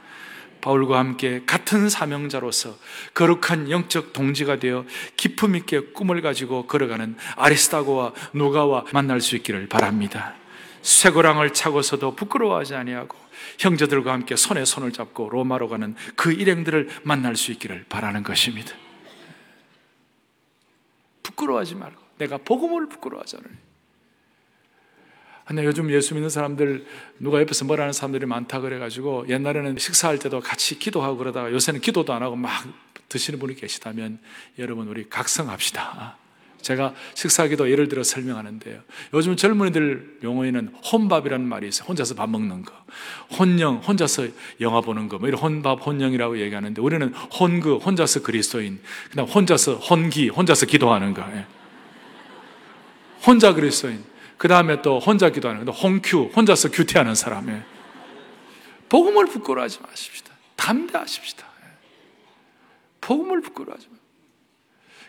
바울과 0.63 0.99
함께 0.99 1.43
같은 1.45 1.91
사명자로서 1.91 2.79
거룩한 3.13 3.71
영적 3.71 4.15
동지가 4.15 4.59
되어 4.59 4.87
기품 5.17 5.57
있게 5.57 5.81
꿈을 5.93 6.23
가지고 6.23 6.67
걸어가는 6.67 7.17
아리스타고와 7.37 8.15
누가와 8.33 8.87
만날 8.93 9.21
수 9.21 9.37
있기를 9.37 9.69
바랍니다. 9.69 10.35
쇠고랑을 10.81 11.53
차고서도 11.53 12.17
부끄러워하지 12.17 12.75
아니하고 12.75 13.17
형제들과 13.59 14.13
함께 14.13 14.37
손에 14.37 14.65
손을 14.65 14.93
잡고 14.93 15.29
로마로 15.29 15.69
가는 15.69 15.95
그 16.17 16.33
일행들을 16.33 16.89
만날 17.03 17.37
수 17.37 17.53
있기를 17.53 17.85
바라는 17.89 18.23
것입니다. 18.23 18.73
부끄러워하지 21.23 21.75
말고 21.75 22.03
내가 22.19 22.39
복음을 22.39 22.89
부끄러워하잖아요. 22.89 23.72
근데 25.53 25.67
요즘 25.67 25.91
예수 25.91 26.15
믿는 26.15 26.31
사람들 26.31 26.87
누가 27.19 27.39
옆에서 27.39 27.67
뭐라는 27.67 27.93
사람들이 27.93 28.25
많다 28.25 28.61
그래가지고 28.61 29.27
옛날에는 29.29 29.77
식사할 29.77 30.19
때도 30.19 30.41
같이 30.41 30.79
기도하고 30.79 31.19
그러다가 31.19 31.53
요새는 31.53 31.83
기도도 31.83 32.15
안 32.15 32.23
하고 32.23 32.37
막 32.37 32.65
드시는 33.11 33.39
분이 33.39 33.57
계시다면 33.57 34.19
여러분 34.59 34.89
우리 34.89 35.07
각성합시다. 35.11 36.17
제가 36.63 36.95
식사기도 37.13 37.71
예를 37.71 37.89
들어 37.89 38.03
설명하는데요. 38.03 38.81
요즘 39.13 39.37
젊은이들 39.37 40.21
용어에는 40.23 40.69
혼밥이라는 40.91 41.47
말이 41.47 41.69
있어요. 41.69 41.87
혼자서 41.87 42.15
밥 42.15 42.31
먹는 42.31 42.63
거. 42.63 42.73
혼영, 43.39 43.83
혼자서 43.87 44.29
영화 44.63 44.81
보는 44.81 45.11
거. 45.11 45.19
뭐 45.19 45.29
이런 45.29 45.39
혼밥, 45.39 45.87
혼영이라고 45.87 46.41
얘기하는데 46.41 46.81
우리는 46.81 47.13
혼그, 47.13 47.77
혼자서 47.77 48.23
그리스도인. 48.23 48.81
그 49.11 49.17
다음 49.17 49.29
혼자서 49.29 49.75
혼기, 49.75 50.31
혼자서 50.31 50.65
기도하는 50.65 51.13
거. 51.13 51.23
예. 51.35 51.45
혼자 53.27 53.53
그리스도인. 53.53 54.12
그 54.37 54.49
다음에 54.49 54.83
또 54.83 54.99
혼자 54.99 55.31
기도하는 55.31 55.65
거. 55.65 55.73
홍큐, 55.73 56.31
혼자서 56.35 56.71
큐티하는 56.71 57.15
사람. 57.15 57.49
예. 57.49 57.63
복음을 58.89 59.27
부끄러워하지 59.27 59.81
마십시다. 59.83 60.33
담대하십시다. 60.57 61.47
예. 61.47 61.67
복음을 63.01 63.41
부끄러워하지 63.41 63.87
마십시다. 63.87 64.03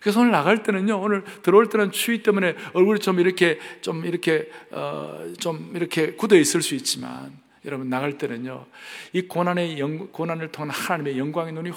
그래서 0.04 0.20
오늘 0.20 0.32
나갈 0.32 0.64
때는요, 0.64 1.00
오늘 1.00 1.24
들어올 1.44 1.70
때는 1.70 1.92
추위 1.94 2.24
때문에 2.24 2.56
얼굴이 2.74 3.00
좀 3.00 3.22
이렇게, 3.22 3.58
좀 3.82 4.06
이렇게, 4.06 4.52
어, 4.72 5.32
좀 5.40 5.72
이렇게 5.76 6.12
굳어 6.14 6.36
있을 6.36 6.62
수 6.62 6.76
있지만, 6.76 7.32
여러분 7.64 7.90
나갈 7.90 8.18
때는요, 8.18 8.66
이 9.14 9.22
고난의 9.22 9.80
영, 9.80 10.10
고난을 10.12 10.52
통한 10.52 10.72
하나님의 10.72 11.18
영광의 11.18 11.54
눈이 11.54 11.72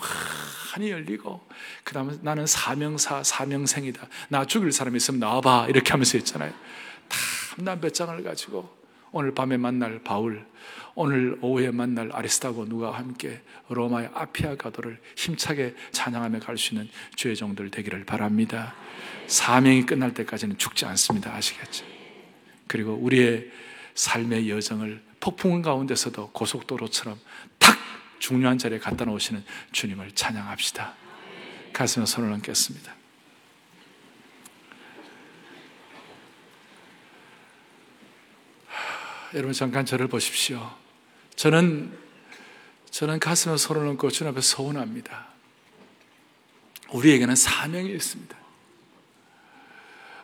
환히 0.72 0.90
열리고, 0.90 1.46
그 1.84 1.94
다음에 1.94 2.14
나는 2.22 2.46
사명사, 2.46 3.22
사명생이다. 3.22 4.08
나 4.28 4.44
죽일 4.44 4.72
사람이 4.72 4.96
있으면 4.96 5.20
나와봐. 5.20 5.68
이렇게 5.68 5.92
하면서 5.92 6.18
있잖아요. 6.18 6.52
탐난 7.56 7.80
배짱을 7.80 8.22
가지고 8.22 8.76
오늘 9.12 9.32
밤에 9.32 9.56
만날 9.56 10.02
바울, 10.02 10.44
오늘 10.94 11.38
오후에 11.40 11.70
만날 11.70 12.10
아리스타고 12.12 12.66
누가 12.66 12.90
함께 12.92 13.40
로마의 13.68 14.10
아피아 14.12 14.56
가도를 14.56 15.00
힘차게 15.16 15.74
찬양하며 15.92 16.40
갈 16.40 16.58
수 16.58 16.74
있는 16.74 16.88
주의 17.14 17.34
종들 17.36 17.70
되기를 17.70 18.04
바랍니다. 18.04 18.74
사명이 19.26 19.86
끝날 19.86 20.12
때까지는 20.12 20.58
죽지 20.58 20.84
않습니다. 20.86 21.34
아시겠죠? 21.34 21.84
그리고 22.66 22.94
우리의 22.94 23.50
삶의 23.94 24.50
여정을 24.50 25.02
폭풍 25.20 25.62
가운데서도 25.62 26.30
고속도로처럼 26.32 27.18
탁 27.58 27.78
중요한 28.18 28.58
자리에 28.58 28.78
갖다 28.78 29.04
놓으시는 29.04 29.44
주님을 29.72 30.12
찬양합시다. 30.12 30.94
가슴에 31.72 32.04
손을 32.06 32.32
얹겠습니다. 32.32 32.95
여러분 39.34 39.52
잠깐 39.52 39.84
저를 39.84 40.08
보십시오. 40.08 40.70
저는 41.34 41.92
저는 42.90 43.18
가슴에 43.20 43.56
손을 43.56 43.86
얹고 43.88 44.10
주님 44.10 44.30
앞에 44.32 44.40
서운합니다. 44.40 45.26
우리에게는 46.92 47.34
사명이 47.34 47.90
있습니다. 47.90 48.36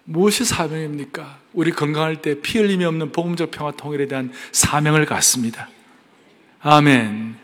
무엇이 0.05 0.44
사명입니까? 0.44 1.38
우리 1.53 1.70
건강할 1.70 2.22
때 2.22 2.40
피 2.40 2.59
흘림이 2.59 2.84
없는 2.84 3.12
복음적 3.12 3.50
평화 3.50 3.72
통일에 3.72 4.07
대한 4.09 4.32
사명을 4.53 5.07
갖습니다. 5.07 5.68
아멘. 6.61 7.36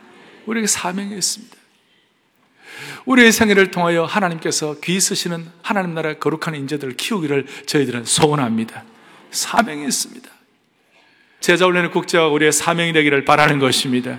우리에게 0.46 0.66
사명이 0.66 1.16
있습니다. 1.16 1.56
우리의 3.04 3.32
생애를 3.32 3.70
통하여 3.70 4.04
하나님께서 4.04 4.76
귀 4.80 5.00
쓰시는 5.00 5.50
하나님 5.62 5.94
나라 5.94 6.14
거룩한 6.14 6.54
인재들을 6.54 6.96
키우기를 6.96 7.46
저희들은 7.66 8.04
소원합니다. 8.04 8.84
사명이 9.30 9.86
있습니다. 9.86 10.37
제자 11.40 11.66
훈련의 11.66 11.90
국제와 11.90 12.28
우리의 12.28 12.52
사명이 12.52 12.92
되기를 12.92 13.24
바라는 13.24 13.58
것입니다. 13.58 14.18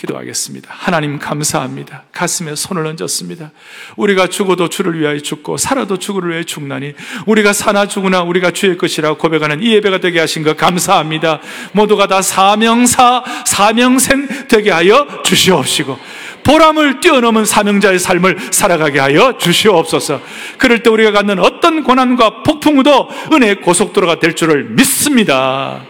기도하겠습니다. 0.00 0.70
하나님 0.72 1.18
감사합니다. 1.18 2.04
가슴에 2.12 2.54
손을 2.54 2.86
얹었습니다. 2.86 3.50
우리가 3.96 4.28
죽어도 4.28 4.68
주를 4.68 4.98
위하여 4.98 5.18
죽고 5.18 5.58
살아도 5.58 5.98
주를 5.98 6.30
위하여 6.30 6.42
죽나니 6.42 6.94
우리가 7.26 7.52
사나 7.52 7.86
죽으나 7.86 8.22
우리가 8.22 8.50
주의 8.52 8.78
것이라 8.78 9.14
고백하는 9.14 9.62
이 9.62 9.74
예배가 9.74 9.98
되게 9.98 10.18
하신 10.18 10.42
것 10.42 10.56
감사합니다. 10.56 11.40
모두가 11.72 12.06
다 12.06 12.22
사명사 12.22 13.22
사명생 13.44 14.48
되게 14.48 14.70
하여 14.70 15.06
주시옵시고 15.22 15.98
보람을 16.44 17.00
뛰어넘은 17.00 17.44
사명자의 17.44 17.98
삶을 17.98 18.38
살아가게 18.50 18.98
하여 18.98 19.36
주시옵소서. 19.36 20.22
그럴 20.56 20.82
때 20.82 20.88
우리가 20.88 21.12
갖는 21.12 21.38
어떤 21.38 21.82
고난과 21.84 22.42
폭풍우도 22.42 23.08
은혜의 23.34 23.60
고속도로가 23.60 24.18
될 24.18 24.34
줄을 24.34 24.64
믿습니다. 24.64 25.89